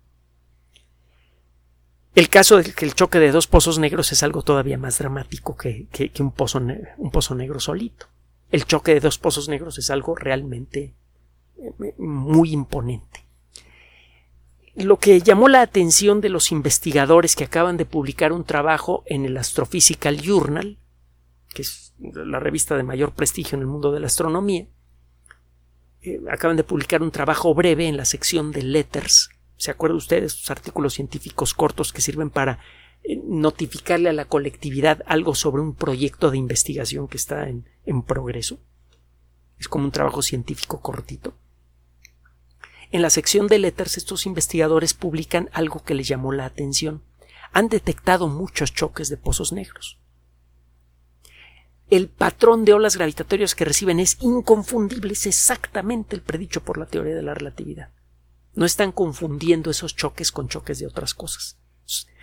El 2.15 2.29
caso 2.29 2.59
de 2.59 2.73
que 2.73 2.85
el 2.85 2.95
choque 2.95 3.19
de 3.19 3.33
dos 3.33 3.49
pozos 3.49 3.81
negros 3.81 4.13
es 4.13 4.23
algo 4.23 4.43
todavía 4.43 4.79
más 4.79 4.99
dramático 4.99 5.57
que, 5.57 5.89
un, 6.21 6.31
pozo 6.31 6.61
un 6.97 7.11
pozo 7.11 7.35
negro 7.35 7.59
solito. 7.59 8.07
El 8.51 8.67
choque 8.67 8.95
de 8.95 9.01
dos 9.01 9.19
pozos 9.19 9.49
negros 9.49 9.79
es 9.79 9.91
algo 9.91 10.15
realmente 10.15 10.95
eh, 11.57 11.95
muy 11.99 12.53
imponente. 12.53 13.27
Lo 14.77 14.99
que 14.99 15.21
llamó 15.21 15.49
la 15.49 15.63
atención 15.63 16.21
de 16.21 16.29
los 16.29 16.53
investigadores 16.53 17.35
que 17.35 17.45
acaban 17.45 17.77
de 17.77 17.85
publicar 17.85 18.33
un 18.33 18.45
trabajo 18.45 19.03
en 19.07 19.25
el 19.25 19.37
Astrophysical 19.37 20.21
Journal, 20.21 20.79
que 21.53 21.63
es 21.63 21.95
la 21.99 22.39
revista 22.39 22.77
de 22.77 22.83
mayor 22.85 23.13
prestigio 23.13 23.57
en 23.57 23.63
el 23.63 23.69
mundo 23.69 23.91
de 23.91 24.01
la 24.01 24.07
astronomía, 24.07 24.67
eh, 26.05 26.21
acaban 26.31 26.57
de 26.59 26.65
publicar 26.65 27.03
un 27.03 27.11
trabajo 27.11 27.55
breve 27.55 27.89
en 27.89 27.97
la 27.97 28.05
sección 28.05 28.53
de 28.53 28.63
Letters. 28.63 29.31
¿Se 29.57 29.71
acuerdan 29.71 29.97
ustedes? 29.97 30.35
Estos 30.35 30.51
artículos 30.51 30.93
científicos 30.93 31.55
cortos 31.55 31.95
que 31.95 32.03
sirven 32.03 32.29
para 32.29 32.59
eh, 33.03 33.19
notificarle 33.25 34.11
a 34.11 34.13
la 34.13 34.27
colectividad 34.27 35.03
algo 35.07 35.35
sobre 35.35 35.63
un 35.63 35.75
proyecto 35.75 36.31
de 36.31 36.37
investigación 36.37 37.09
que 37.09 37.17
está 37.17 37.49
en, 37.49 37.69
en 37.87 38.03
progreso. 38.03 38.59
Es 39.59 39.67
como 39.67 39.87
un 39.87 39.93
trabajo 39.93 40.21
científico 40.21 40.83
cortito. 40.83 41.33
En 42.91 43.01
la 43.01 43.09
sección 43.09 43.47
de 43.47 43.59
Letters 43.59 43.97
estos 43.97 44.27
investigadores 44.27 44.93
publican 44.93 45.49
algo 45.53 45.83
que 45.83 45.95
les 45.95 46.07
llamó 46.07 46.33
la 46.33 46.45
atención. 46.45 47.03
Han 47.53 47.69
detectado 47.69 48.29
muchos 48.29 48.75
choques 48.75 49.09
de 49.09 49.17
pozos 49.17 49.53
negros 49.53 50.04
el 51.97 52.09
patrón 52.09 52.65
de 52.65 52.73
olas 52.73 52.97
gravitatorias 52.97 53.55
que 53.55 53.65
reciben 53.65 54.01
es 54.01 54.17
inconfundible, 54.21 55.13
es 55.13 55.27
exactamente 55.27 56.17
el 56.17 56.23
predicho 56.23 56.65
por 56.65 56.77
la 56.77 56.87
teoría 56.87 57.15
de 57.15 57.23
la 57.23 57.35
relatividad. 57.35 57.91
No 58.55 58.65
están 58.65 58.91
confundiendo 58.91 59.71
esos 59.71 59.95
choques 59.95 60.33
con 60.33 60.49
choques 60.49 60.81
de 60.81 60.87
otras 60.87 61.15
cosas. 61.15 61.59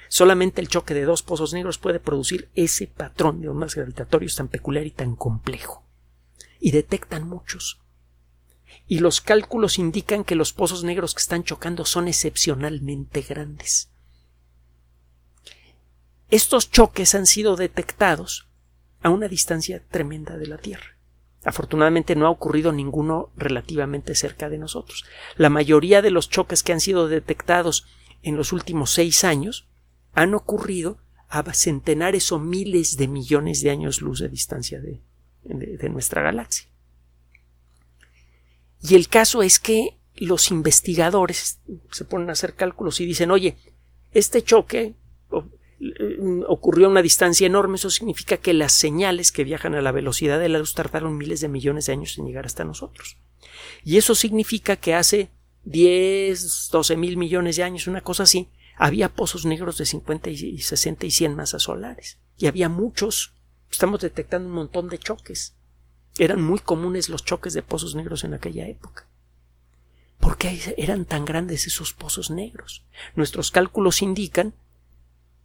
Solamente 0.09 0.59
el 0.59 0.67
choque 0.67 0.93
de 0.93 1.05
dos 1.05 1.23
pozos 1.23 1.53
negros 1.53 1.77
puede 1.77 2.01
producir 2.01 2.49
ese 2.53 2.85
patrón 2.87 3.39
de 3.39 3.47
ondas 3.47 3.75
gravitatorios 3.75 4.35
tan 4.35 4.49
peculiar 4.49 4.85
y 4.85 4.91
tan 4.91 5.15
complejo. 5.15 5.85
Y 6.59 6.71
detectan 6.71 7.27
muchos. 7.27 7.79
Y 8.87 8.99
los 8.99 9.21
cálculos 9.21 9.79
indican 9.79 10.25
que 10.25 10.35
los 10.35 10.51
pozos 10.51 10.83
negros 10.83 11.13
que 11.15 11.21
están 11.21 11.45
chocando 11.45 11.85
son 11.85 12.09
excepcionalmente 12.09 13.21
grandes. 13.21 13.89
Estos 16.29 16.69
choques 16.71 17.15
han 17.15 17.25
sido 17.25 17.55
detectados 17.55 18.50
a 19.01 19.09
una 19.09 19.27
distancia 19.27 19.83
tremenda 19.89 20.37
de 20.37 20.47
la 20.47 20.57
Tierra. 20.57 20.97
Afortunadamente 21.43 22.15
no 22.15 22.27
ha 22.27 22.31
ocurrido 22.31 22.71
ninguno 22.71 23.31
relativamente 23.35 24.13
cerca 24.13 24.47
de 24.49 24.59
nosotros. 24.59 25.05
La 25.37 25.49
mayoría 25.49 26.01
de 26.01 26.11
los 26.11 26.29
choques 26.29 26.61
que 26.61 26.71
han 26.71 26.81
sido 26.81 27.07
detectados 27.07 27.87
en 28.21 28.37
los 28.37 28.53
últimos 28.53 28.91
seis 28.91 29.23
años 29.23 29.67
han 30.13 30.35
ocurrido 30.35 30.99
a 31.29 31.41
centenares 31.53 32.31
o 32.31 32.39
miles 32.39 32.97
de 32.97 33.07
millones 33.07 33.61
de 33.61 33.71
años 33.71 34.01
luz 34.01 34.19
de 34.19 34.29
distancia 34.29 34.79
de, 34.81 35.01
de 35.43 35.89
nuestra 35.89 36.21
galaxia. 36.21 36.67
Y 38.81 38.95
el 38.95 39.07
caso 39.07 39.41
es 39.41 39.59
que 39.59 39.97
los 40.15 40.51
investigadores 40.51 41.61
se 41.91 42.05
ponen 42.05 42.29
a 42.29 42.33
hacer 42.33 42.53
cálculos 42.55 42.99
y 42.99 43.05
dicen, 43.05 43.31
oye, 43.31 43.57
este 44.11 44.43
choque 44.43 44.95
ocurrió 46.47 46.87
a 46.87 46.89
una 46.89 47.01
distancia 47.01 47.47
enorme, 47.47 47.75
eso 47.75 47.89
significa 47.89 48.37
que 48.37 48.53
las 48.53 48.71
señales 48.71 49.31
que 49.31 49.43
viajan 49.43 49.75
a 49.75 49.81
la 49.81 49.91
velocidad 49.91 50.39
de 50.39 50.49
la 50.49 50.59
luz 50.59 50.73
tardaron 50.73 51.17
miles 51.17 51.41
de 51.41 51.47
millones 51.47 51.87
de 51.87 51.93
años 51.93 52.17
en 52.17 52.25
llegar 52.25 52.45
hasta 52.45 52.63
nosotros. 52.63 53.17
Y 53.83 53.97
eso 53.97 54.15
significa 54.15 54.75
que 54.75 54.93
hace 54.93 55.29
10, 55.63 56.69
12 56.71 56.97
mil 56.97 57.17
millones 57.17 57.55
de 57.55 57.63
años, 57.63 57.87
una 57.87 58.01
cosa 58.01 58.23
así, 58.23 58.49
había 58.75 59.09
pozos 59.09 59.45
negros 59.45 59.77
de 59.77 59.85
50 59.85 60.29
y 60.29 60.59
60 60.59 61.05
y 61.05 61.11
100 61.11 61.35
masas 61.35 61.63
solares. 61.63 62.19
Y 62.37 62.47
había 62.47 62.69
muchos. 62.69 63.33
Estamos 63.69 64.01
detectando 64.01 64.49
un 64.49 64.55
montón 64.55 64.89
de 64.89 64.97
choques. 64.97 65.55
Eran 66.17 66.41
muy 66.41 66.59
comunes 66.59 67.09
los 67.09 67.23
choques 67.23 67.53
de 67.53 67.61
pozos 67.61 67.95
negros 67.95 68.23
en 68.23 68.33
aquella 68.33 68.67
época. 68.67 69.07
¿Por 70.19 70.37
qué 70.37 70.75
eran 70.77 71.05
tan 71.05 71.25
grandes 71.25 71.67
esos 71.67 71.93
pozos 71.93 72.29
negros? 72.29 72.85
Nuestros 73.15 73.51
cálculos 73.51 74.01
indican 74.01 74.53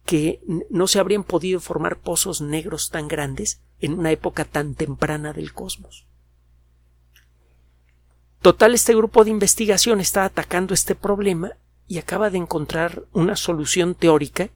que 0.07 0.41
no 0.69 0.87
se 0.87 0.99
habrían 0.99 1.25
podido 1.25 1.59
formar 1.59 1.99
pozos 1.99 2.39
negros 2.39 2.91
tan 2.91 3.09
grandes 3.09 3.61
en 3.81 3.91
una 3.99 4.09
época 4.09 4.45
tan 4.45 4.73
temprana 4.73 5.33
del 5.33 5.51
cosmos. 5.51 6.07
Total, 8.41 8.73
este 8.73 8.95
grupo 8.95 9.25
de 9.25 9.31
investigación 9.31 9.99
está 9.99 10.23
atacando 10.23 10.73
este 10.73 10.95
problema 10.95 11.57
y 11.87 11.97
acaba 11.97 12.29
de 12.29 12.37
encontrar 12.37 13.03
una 13.11 13.35
solución 13.35 13.95
teórica 13.95 14.49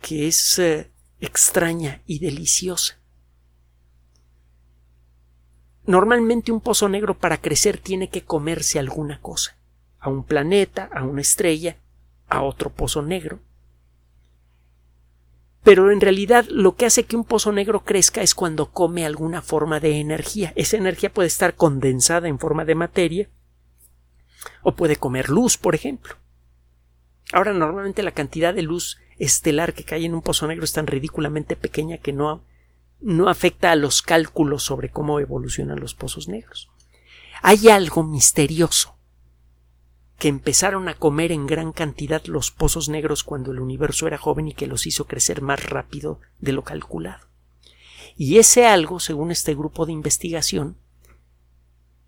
que 0.00 0.26
es 0.26 0.58
eh, 0.58 0.90
extraña 1.20 2.00
y 2.06 2.20
deliciosa. 2.20 2.98
Normalmente 5.84 6.50
un 6.50 6.62
pozo 6.62 6.88
negro 6.88 7.18
para 7.18 7.42
crecer 7.42 7.76
tiene 7.76 8.08
que 8.08 8.22
comerse 8.22 8.78
alguna 8.78 9.20
cosa, 9.20 9.58
a 9.98 10.08
un 10.08 10.24
planeta, 10.24 10.88
a 10.94 11.04
una 11.04 11.20
estrella, 11.20 11.76
a 12.26 12.42
otro 12.42 12.70
pozo 12.70 13.02
negro, 13.02 13.40
pero 15.68 15.90
en 15.90 16.00
realidad 16.00 16.46
lo 16.48 16.76
que 16.76 16.86
hace 16.86 17.04
que 17.04 17.14
un 17.14 17.24
pozo 17.24 17.52
negro 17.52 17.84
crezca 17.84 18.22
es 18.22 18.34
cuando 18.34 18.72
come 18.72 19.04
alguna 19.04 19.42
forma 19.42 19.80
de 19.80 20.00
energía. 20.00 20.54
Esa 20.56 20.78
energía 20.78 21.12
puede 21.12 21.26
estar 21.26 21.56
condensada 21.56 22.26
en 22.26 22.38
forma 22.38 22.64
de 22.64 22.74
materia 22.74 23.28
o 24.62 24.74
puede 24.74 24.96
comer 24.96 25.28
luz, 25.28 25.58
por 25.58 25.74
ejemplo. 25.74 26.14
Ahora, 27.34 27.52
normalmente 27.52 28.02
la 28.02 28.12
cantidad 28.12 28.54
de 28.54 28.62
luz 28.62 28.96
estelar 29.18 29.74
que 29.74 29.84
cae 29.84 30.06
en 30.06 30.14
un 30.14 30.22
pozo 30.22 30.46
negro 30.46 30.64
es 30.64 30.72
tan 30.72 30.86
ridículamente 30.86 31.54
pequeña 31.54 31.98
que 31.98 32.14
no, 32.14 32.42
no 33.02 33.28
afecta 33.28 33.70
a 33.70 33.76
los 33.76 34.00
cálculos 34.00 34.62
sobre 34.62 34.88
cómo 34.88 35.20
evolucionan 35.20 35.80
los 35.80 35.92
pozos 35.94 36.28
negros. 36.28 36.70
Hay 37.42 37.68
algo 37.68 38.04
misterioso 38.04 38.97
que 40.18 40.28
empezaron 40.28 40.88
a 40.88 40.94
comer 40.94 41.30
en 41.30 41.46
gran 41.46 41.72
cantidad 41.72 42.24
los 42.26 42.50
pozos 42.50 42.88
negros 42.88 43.22
cuando 43.22 43.52
el 43.52 43.60
universo 43.60 44.06
era 44.08 44.18
joven 44.18 44.48
y 44.48 44.52
que 44.52 44.66
los 44.66 44.86
hizo 44.86 45.06
crecer 45.06 45.42
más 45.42 45.64
rápido 45.64 46.20
de 46.40 46.52
lo 46.52 46.64
calculado. 46.64 47.28
Y 48.16 48.38
ese 48.38 48.66
algo, 48.66 48.98
según 48.98 49.30
este 49.30 49.54
grupo 49.54 49.86
de 49.86 49.92
investigación, 49.92 50.76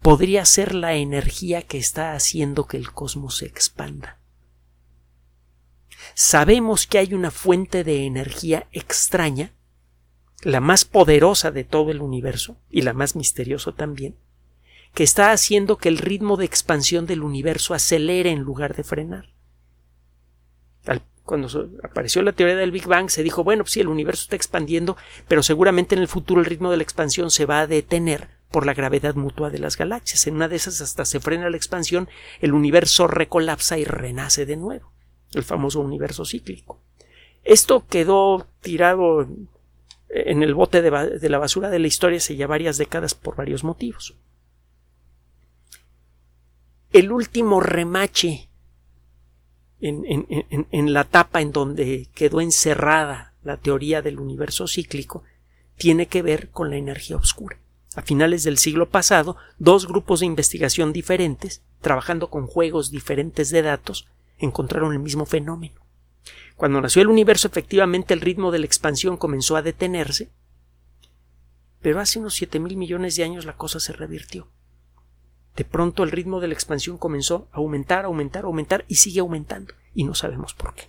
podría 0.01 0.44
ser 0.44 0.75
la 0.75 0.94
energía 0.94 1.62
que 1.62 1.79
está 1.79 2.14
haciendo 2.14 2.66
que 2.66 2.79
el 2.79 2.90
cosmos 2.90 3.37
se 3.37 3.46
expanda. 3.46 4.18
Sabemos 6.14 6.88
que 6.88 6.99
hay 6.99 7.14
una 7.14 7.31
fuente 7.31 7.85
de 7.85 8.07
energía 8.07 8.66
extraña, 8.73 9.53
la 10.42 10.61
más 10.61 10.85
poderosa 10.85 11.53
de 11.53 11.62
todo 11.62 11.92
el 11.92 12.01
universo 12.01 12.57
y 12.70 12.83
la 12.83 12.92
más 12.92 13.14
misteriosa 13.14 13.73
también, 13.73 14.16
que 14.94 15.05
está 15.05 15.33
haciendo 15.33 15.76
que 15.76 15.88
el 15.88 15.98
ritmo 15.98 16.37
de 16.37 16.44
expansión 16.44 17.07
del 17.07 17.22
universo 17.22 17.74
acelere 17.74 18.31
en 18.31 18.40
lugar 18.40 18.74
de 18.74 18.85
frenar. 18.85 19.31
Cuando 21.22 21.48
apareció 21.85 22.22
la 22.22 22.33
teoría 22.33 22.57
del 22.57 22.72
Big 22.72 22.88
Bang 22.88 23.09
se 23.09 23.22
dijo, 23.22 23.44
bueno, 23.44 23.62
pues 23.62 23.72
sí, 23.74 23.81
el 23.81 23.87
universo 23.87 24.22
está 24.24 24.35
expandiendo, 24.35 24.96
pero 25.29 25.44
seguramente 25.44 25.94
en 25.94 26.00
el 26.00 26.09
futuro 26.09 26.40
el 26.40 26.46
ritmo 26.46 26.72
de 26.72 26.76
la 26.76 26.83
expansión 26.83 27.31
se 27.31 27.46
va 27.46 27.61
a 27.61 27.66
detener 27.68 28.26
por 28.50 28.66
la 28.66 28.74
gravedad 28.74 29.14
mutua 29.14 29.48
de 29.48 29.61
las 29.61 29.76
galaxias. 29.76 30.26
En 30.26 30.35
una 30.35 30.48
de 30.48 30.57
esas 30.57 30.81
hasta 30.81 31.05
se 31.05 31.20
frena 31.20 31.48
la 31.48 31.57
expansión, 31.57 32.09
el 32.40 32.53
universo 32.53 33.07
recolapsa 33.07 33.79
y 33.79 33.85
renace 33.85 34.44
de 34.44 34.57
nuevo, 34.57 34.90
el 35.33 35.44
famoso 35.44 35.79
universo 35.79 36.24
cíclico. 36.24 36.81
Esto 37.44 37.87
quedó 37.88 38.48
tirado 38.61 39.29
en 40.09 40.42
el 40.42 40.55
bote 40.55 40.83
de, 40.83 40.90
de 40.90 41.29
la 41.29 41.38
basura 41.38 41.70
de 41.70 41.79
la 41.79 41.87
historia 41.87 42.18
hace 42.18 42.35
ya 42.35 42.48
varias 42.48 42.76
décadas 42.76 43.14
por 43.14 43.37
varios 43.37 43.62
motivos 43.62 44.16
el 46.92 47.12
último 47.12 47.61
remache 47.61 48.48
en, 49.81 50.92
la 50.92 51.05
tapa 51.05 51.40
en 51.40 51.53
donde 51.53 52.09
quedó 52.14 52.40
encerrada 52.40 53.33
la 53.42 53.57
teoría 53.57 54.03
del 54.03 54.20
universo 54.20 54.66
cíclico 54.66 55.22
tiene 55.76 56.07
que 56.07 56.20
ver 56.20 56.50
con 56.50 56.68
la 56.68 56.76
energía 56.76 57.16
oscura. 57.16 57.59
A 57.96 58.03
finales 58.03 58.44
del 58.44 58.59
siglo 58.59 58.90
pasado, 58.90 59.37
dos 59.59 59.88
grupos 59.88 60.20
de 60.20 60.26
investigación 60.26 60.92
diferentes, 60.92 61.62
trabajando 61.81 62.29
con 62.29 62.46
juegos 62.46 62.90
diferentes 62.90 63.50
de 63.50 63.62
datos, 63.62 64.07
encontraron 64.38 64.92
el 64.92 64.98
mismo 64.98 65.24
fenómeno. 65.24 65.81
Cuando 66.57 66.81
nació 66.81 67.00
el 67.00 67.09
universo, 67.09 67.48
efectivamente 67.48 68.12
el 68.12 68.20
ritmo 68.20 68.50
de 68.50 68.59
la 68.59 68.66
expansión 68.66 69.16
comenzó 69.16 69.57
a 69.57 69.62
detenerse, 69.62 70.31
pero 71.81 71.98
hace 71.98 72.18
unos 72.18 72.35
siete 72.35 72.59
mil 72.59 72.76
millones 72.76 73.16
de 73.16 73.24
años 73.24 73.46
la 73.46 73.57
cosa 73.57 73.81
se 73.81 73.94
revirtió. 73.94 74.48
De 75.56 75.64
pronto 75.64 76.02
el 76.02 76.10
ritmo 76.10 76.40
de 76.40 76.48
la 76.48 76.54
expansión 76.54 76.96
comenzó 76.98 77.48
a 77.52 77.58
aumentar, 77.58 78.04
aumentar, 78.04 78.44
aumentar 78.44 78.84
y 78.88 78.96
sigue 78.96 79.20
aumentando 79.20 79.74
y 79.94 80.04
no 80.04 80.14
sabemos 80.14 80.54
por 80.54 80.74
qué. 80.74 80.88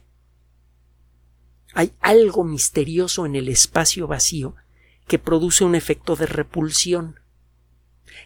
Hay 1.74 1.94
algo 2.02 2.44
misterioso 2.44 3.26
en 3.26 3.36
el 3.36 3.48
espacio 3.48 4.08
vacío 4.08 4.56
que 5.08 5.20
produce 5.20 5.64
un 5.64 5.76
efecto 5.76 6.16
de 6.16 6.26
repulsión. 6.26 7.20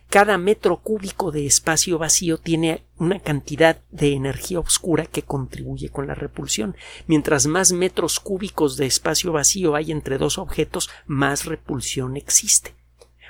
Cada 0.10 0.38
metro 0.38 0.78
cúbico 0.78 1.32
de 1.32 1.46
espacio 1.46 1.98
vacío 2.00 2.40
tiene 2.40 2.84
una 2.98 3.20
cantidad 3.20 3.82
de 3.92 4.14
energía 4.14 4.60
oscura 4.60 5.06
que 5.06 5.22
contribuye 5.22 5.90
con 5.90 6.08
la 6.08 6.16
repulsión. 6.16 6.76
Mientras 7.08 7.46
más 7.46 7.72
metros 7.72 8.20
cúbicos 8.20 8.78
de 8.78 8.88
espacio 8.88 9.32
vacío 9.32 9.76
hay 9.76 9.92
entre 9.92 10.18
dos 10.18 10.38
objetos, 10.38 10.90
más 11.06 11.46
repulsión 11.46 12.18
existe. 12.18 12.74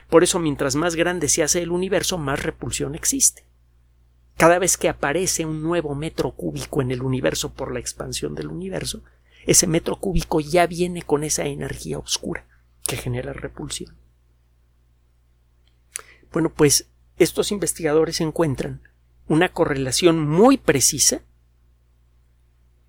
Por 0.10 0.24
eso, 0.24 0.40
mientras 0.40 0.76
más 0.76 0.96
grande 0.96 1.30
se 1.30 1.44
hace 1.44 1.62
el 1.62 1.72
universo, 1.72 2.18
más 2.18 2.44
repulsión 2.44 2.96
existe. 2.96 3.46
Cada 4.38 4.60
vez 4.60 4.78
que 4.78 4.90
aparece 4.90 5.46
un 5.46 5.62
nuevo 5.64 5.96
metro 5.96 6.32
cúbico 6.32 6.82
en 6.82 6.92
el 6.92 7.02
universo 7.02 7.54
por 7.54 7.72
la 7.72 7.80
expansión 7.80 8.36
del 8.36 8.48
universo, 8.48 9.02
ese 9.46 9.68
metro 9.68 9.98
cúbico 9.98 10.40
ya 10.40 10.68
viene 10.68 11.04
con 11.04 11.24
esa 11.24 11.46
energía 11.46 11.98
oscura 11.98 12.46
que 12.86 12.98
genera 12.98 13.34
repulsión. 13.34 13.96
Bueno, 16.32 16.52
pues 16.54 16.90
estos 17.18 17.52
investigadores 17.52 18.20
encuentran 18.20 18.82
una 19.28 19.50
correlación 19.50 20.20
muy 20.20 20.58
precisa 20.58 21.22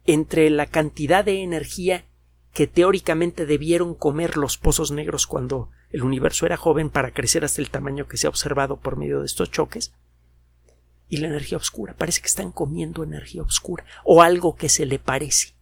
entre 0.04 0.50
la 0.50 0.66
cantidad 0.66 1.24
de 1.24 1.42
energía 1.42 2.04
que 2.56 2.66
teóricamente 2.66 3.44
debieron 3.44 3.94
comer 3.94 4.38
los 4.38 4.56
pozos 4.56 4.90
negros 4.90 5.26
cuando 5.26 5.68
el 5.90 6.02
universo 6.02 6.46
era 6.46 6.56
joven 6.56 6.88
para 6.88 7.12
crecer 7.12 7.44
hasta 7.44 7.60
el 7.60 7.68
tamaño 7.68 8.08
que 8.08 8.16
se 8.16 8.26
ha 8.26 8.30
observado 8.30 8.78
por 8.78 8.96
medio 8.96 9.20
de 9.20 9.26
estos 9.26 9.50
choques 9.50 9.92
y 11.10 11.18
la 11.18 11.26
energía 11.26 11.58
oscura. 11.58 11.94
Parece 11.98 12.22
que 12.22 12.28
están 12.28 12.52
comiendo 12.52 13.04
energía 13.04 13.42
oscura 13.42 13.84
o 14.04 14.22
algo 14.22 14.56
que 14.56 14.70
se 14.70 14.86
le 14.86 14.98
parece. 14.98 15.54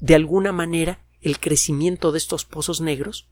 De 0.00 0.14
alguna 0.14 0.52
manera, 0.52 1.04
el 1.20 1.38
crecimiento 1.38 2.12
de 2.12 2.16
estos 2.16 2.46
pozos 2.46 2.80
negros 2.80 3.28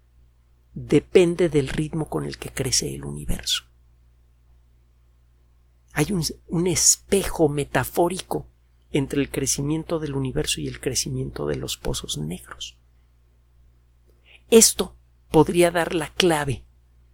depende 0.75 1.49
del 1.49 1.69
ritmo 1.69 2.11
con 2.11 2.27
el 2.27 2.37
que 2.37 2.51
crece 2.51 2.95
el 2.95 3.07
universo. 3.07 3.65
Hay 5.95 6.13
un, 6.13 6.23
un, 6.49 6.67
espejo 6.67 7.49
metafórico 7.49 8.47
entre 8.93 9.21
el 9.21 9.31
crecimiento 9.31 9.99
del 9.99 10.15
universo 10.15 10.61
y 10.61 10.69
el 10.69 10.81
crecimiento 10.81 11.47
de 11.47 11.57
los 11.57 11.77
pozos 11.77 12.19
negros. 12.19 12.77
Esto 14.51 14.95
podría 15.31 15.71
dar 15.71 15.95
la 15.95 16.09
clave 16.09 16.65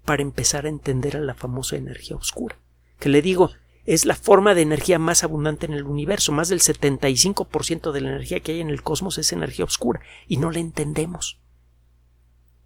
para 0.05 0.23
empezar 0.23 0.67
a 0.67 0.71
entender 0.71 1.17
a 1.17 1.21
la 1.21 1.35
famosa 1.35 1.77
energía 1.77 2.17
oscura, 2.17 2.59
que 2.99 3.09
le 3.09 3.23
digo, 3.23 3.51
es 3.89 4.05
la 4.05 4.17
forma 4.17 4.55
de 4.55 4.61
energía 4.61 4.99
más 4.99 5.25
abundante 5.25 5.65
en 5.65 5.73
el 5.73 5.85
universo. 5.85 6.31
Más 6.31 6.51
del 6.51 6.61
75% 6.61 7.91
de 7.91 8.01
la 8.03 8.11
energía 8.11 8.41
que 8.41 8.53
hay 8.53 8.61
en 8.61 8.69
el 8.69 8.83
cosmos 8.83 9.17
es 9.17 9.33
energía 9.33 9.65
oscura 9.65 10.03
y 10.27 10.37
no 10.37 10.51
la 10.51 10.59
entendemos. 10.59 11.41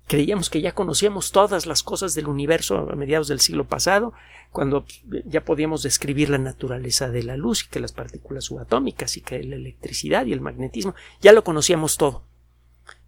Creíamos 0.06 0.50
que 0.50 0.60
ya 0.60 0.74
conocíamos 0.74 1.32
todas 1.32 1.66
las 1.66 1.82
cosas 1.82 2.14
del 2.14 2.26
universo 2.26 2.90
a 2.90 2.96
mediados 2.96 3.28
del 3.28 3.40
siglo 3.40 3.66
pasado, 3.66 4.12
cuando 4.50 4.84
ya 5.24 5.44
podíamos 5.44 5.82
describir 5.82 6.28
la 6.28 6.38
naturaleza 6.38 7.08
de 7.08 7.22
la 7.22 7.36
luz 7.36 7.64
y 7.64 7.68
que 7.68 7.80
las 7.80 7.92
partículas 7.92 8.44
subatómicas 8.44 9.16
y 9.16 9.22
que 9.22 9.42
la 9.42 9.56
electricidad 9.56 10.26
y 10.26 10.32
el 10.32 10.40
magnetismo, 10.40 10.94
ya 11.20 11.32
lo 11.32 11.44
conocíamos 11.44 11.96
todo. 11.96 12.24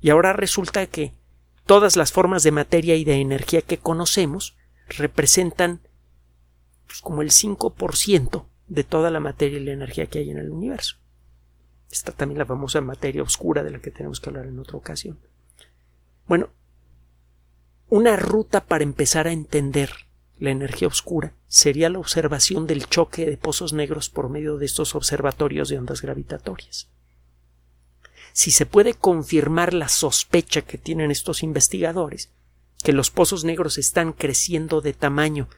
Y 0.00 0.11
ahora 0.11 0.33
resulta 0.33 0.87
que 0.87 1.14
todas 1.66 1.96
las 1.96 2.12
formas 2.12 2.42
de 2.42 2.52
materia 2.52 2.96
y 2.96 3.04
de 3.04 3.14
energía 3.14 3.62
que 3.62 3.78
conocemos 3.78 4.57
representan 4.88 5.80
pues, 6.87 7.00
como 7.00 7.22
el 7.22 7.30
5% 7.30 8.46
de 8.68 8.85
toda 8.85 9.11
la 9.11 9.20
materia 9.20 9.59
y 9.59 9.64
la 9.64 9.72
energía 9.72 10.07
que 10.07 10.20
hay 10.20 10.30
en 10.30 10.38
el 10.38 10.50
universo. 10.50 10.96
Está 11.90 12.12
también 12.12 12.38
la 12.38 12.46
famosa 12.46 12.80
materia 12.80 13.22
oscura 13.22 13.62
de 13.62 13.70
la 13.70 13.80
que 13.80 13.90
tenemos 13.90 14.20
que 14.20 14.30
hablar 14.30 14.46
en 14.46 14.59
otra 14.59 14.78
ocasión. 14.78 15.18
Bueno, 16.26 16.48
una 17.94 18.16
ruta 18.16 18.64
para 18.64 18.83
empezar 18.83 19.28
a 19.28 19.33
entender 19.33 19.88
la 20.40 20.50
energía 20.50 20.88
oscura 20.88 21.33
sería 21.46 21.88
la 21.88 22.00
observación 22.00 22.66
del 22.66 22.88
choque 22.88 23.24
de 23.24 23.37
pozos 23.37 23.72
negros 23.72 24.11
por 24.11 24.28
medio 24.30 24.59
de 24.59 24.66
estos 24.66 24.96
observatorios 24.96 25.68
de 25.68 25.78
ondas 25.78 26.02
gravitatorias. 26.02 26.90
Si 28.33 28.50
se 28.50 28.66
puede 28.66 28.94
confirmar 28.94 29.74
la 29.74 29.88
sospecha 29.88 30.62
que 30.62 30.76
tienen 30.76 31.12
estos 31.12 31.44
investigadores, 31.44 32.33
que 32.83 32.92
los 32.92 33.12
pozos 33.12 33.44
negros 33.44 33.78
están 33.78 34.12
creciendo 34.12 34.80
de 34.80 34.92
tamaño 34.92 35.48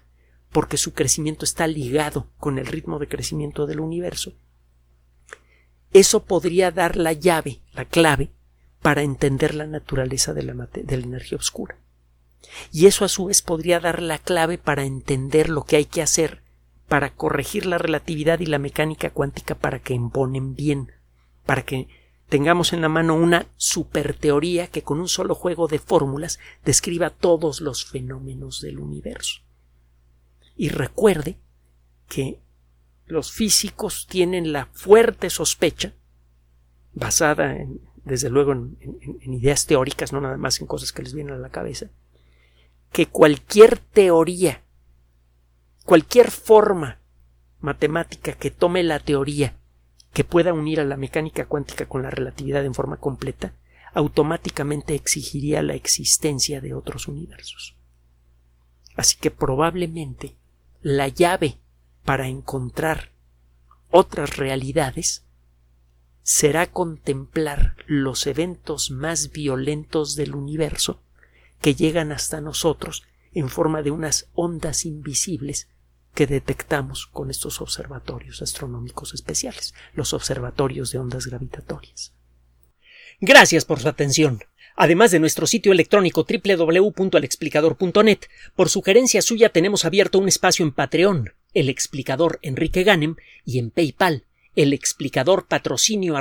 porque 0.53 0.77
su 0.77 0.92
crecimiento 0.92 1.46
está 1.46 1.66
ligado 1.66 2.29
con 2.37 2.59
el 2.59 2.66
ritmo 2.66 2.99
de 2.99 3.09
crecimiento 3.09 3.66
del 3.66 3.81
universo, 3.81 4.35
eso 5.90 6.27
podría 6.27 6.70
dar 6.70 6.96
la 6.96 7.14
llave, 7.14 7.62
la 7.72 7.87
clave, 7.87 8.31
para 8.83 9.01
entender 9.01 9.55
la 9.55 9.66
naturaleza 9.66 10.35
de 10.35 10.42
la, 10.42 10.53
de 10.53 10.96
la 10.99 11.03
energía 11.03 11.38
oscura. 11.38 11.79
Y 12.73 12.87
eso 12.87 13.05
a 13.05 13.09
su 13.09 13.27
vez 13.27 13.43
podría 13.43 13.81
dar 13.81 14.03
la 14.03 14.19
clave 14.19 14.59
para 14.59 14.85
entender 14.85 15.49
lo 15.49 15.65
que 15.65 15.77
hay 15.77 15.85
que 15.85 16.03
hacer 16.03 16.43
para 16.89 17.15
corregir 17.15 17.67
la 17.67 17.79
relatividad 17.79 18.41
y 18.41 18.47
la 18.47 18.59
mecánica 18.59 19.11
cuántica 19.11 19.55
para 19.55 19.81
que 19.81 19.95
emponen 19.95 20.55
bien, 20.55 20.93
para 21.45 21.63
que 21.63 21.89
tengamos 22.29 22.73
en 22.73 22.81
la 22.81 22.89
mano 22.89 23.15
una 23.15 23.47
superteoría 23.57 24.69
que 24.69 24.83
con 24.83 25.01
un 25.01 25.09
solo 25.09 25.35
juego 25.35 25.69
de 25.69 25.79
fórmulas 25.79 26.39
describa 26.65 27.11
todos 27.11 27.61
los 27.61 27.85
fenómenos 27.85 28.61
del 28.61 28.79
universo. 28.79 29.41
Y 30.57 30.69
recuerde 30.69 31.39
que 32.09 32.41
los 33.07 33.33
físicos 33.33 34.07
tienen 34.09 34.53
la 34.53 34.67
fuerte 34.67 35.31
sospecha, 35.31 35.93
basada 36.95 37.57
en, 37.57 37.81
desde 38.05 38.31
luego 38.31 38.53
en, 38.53 38.79
en, 38.81 39.35
ideas 39.35 39.67
teóricas, 39.67 40.13
no 40.13 40.21
nada 40.21 40.37
más 40.37 40.61
en 40.61 40.67
cosas 40.67 40.93
que 40.93 41.03
les 41.03 41.15
vienen 41.15 41.35
a 41.35 41.39
la 41.39 41.51
cabeza, 41.51 41.91
que 42.97 43.05
cualquier 43.05 43.77
teoría, 43.77 44.63
cualquier 45.85 46.31
forma 46.31 46.99
matemática 47.61 48.33
que 48.33 48.51
tome 48.51 48.83
la 48.83 49.01
teoría 49.01 49.55
que 50.15 50.25
pueda 50.25 50.55
unir 50.55 50.81
a 50.81 50.85
la 50.87 50.97
mecánica 50.97 51.45
cuántica 51.45 51.85
con 51.85 52.03
la 52.03 52.09
relatividad 52.09 52.65
en 52.65 52.73
forma 52.73 52.97
completa, 52.97 53.53
automáticamente 53.93 54.95
exigiría 54.95 55.63
la 55.63 55.75
existencia 55.75 56.63
de 56.63 56.73
otros 56.73 57.07
universos. 57.07 57.77
Así 58.97 59.19
que 59.19 59.31
probablemente 59.31 60.39
la 60.81 61.09
llave 61.09 61.59
para 62.03 62.29
encontrar 62.29 63.11
otras 63.91 64.39
realidades 64.39 65.27
será 66.23 66.67
contemplar 66.67 67.77
los 67.87 68.27
eventos 68.27 68.91
más 68.91 69.33
violentos 69.33 70.17
del 70.17 70.35
universo 70.35 71.03
que 71.61 71.75
llegan 71.75 72.12
hasta 72.12 72.40
nosotros 72.40 73.05
en 73.33 73.49
forma 73.49 73.83
de 73.83 73.90
unas 73.90 74.29
ondas 74.35 74.87
invisibles 74.87 75.69
que 76.14 76.27
detectamos 76.27 77.07
con 77.07 77.31
estos 77.31 77.61
observatorios 77.61 78.40
astronómicos 78.40 79.12
especiales, 79.12 79.75
los 79.92 80.14
observatorios 80.14 80.90
de 80.90 80.99
ondas 80.99 81.27
gravitatorias. 81.27 82.14
Gracias 83.21 83.64
por 83.64 83.81
su 83.81 83.88
atención. 83.88 84.42
Además 84.75 85.11
de 85.11 85.21
nuestro 85.21 85.47
sitio 85.47 85.73
electrónico 85.73 86.27
www.alexplicador.net, 86.29 88.21
por 88.55 88.69
sugerencia 88.69 89.23
suya 89.23 89.51
tenemos 89.51 89.85
abierto 89.85 90.19
un 90.19 90.29
espacio 90.29 90.64
en 90.64 90.73
Patreon, 90.73 91.35
el 91.55 91.69
explicador 91.69 92.38
Enrique 92.42 92.83
Ganem, 92.83 93.16
y 93.45 93.59
en 93.59 93.71
PayPal, 93.71 94.25
el 94.55 94.73
explicador 94.73 95.47
patrocinio 95.47 96.14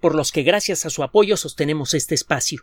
por 0.00 0.14
los 0.14 0.32
que 0.32 0.42
gracias 0.42 0.86
a 0.86 0.90
su 0.90 1.02
apoyo 1.02 1.36
sostenemos 1.36 1.94
este 1.94 2.14
espacio. 2.14 2.62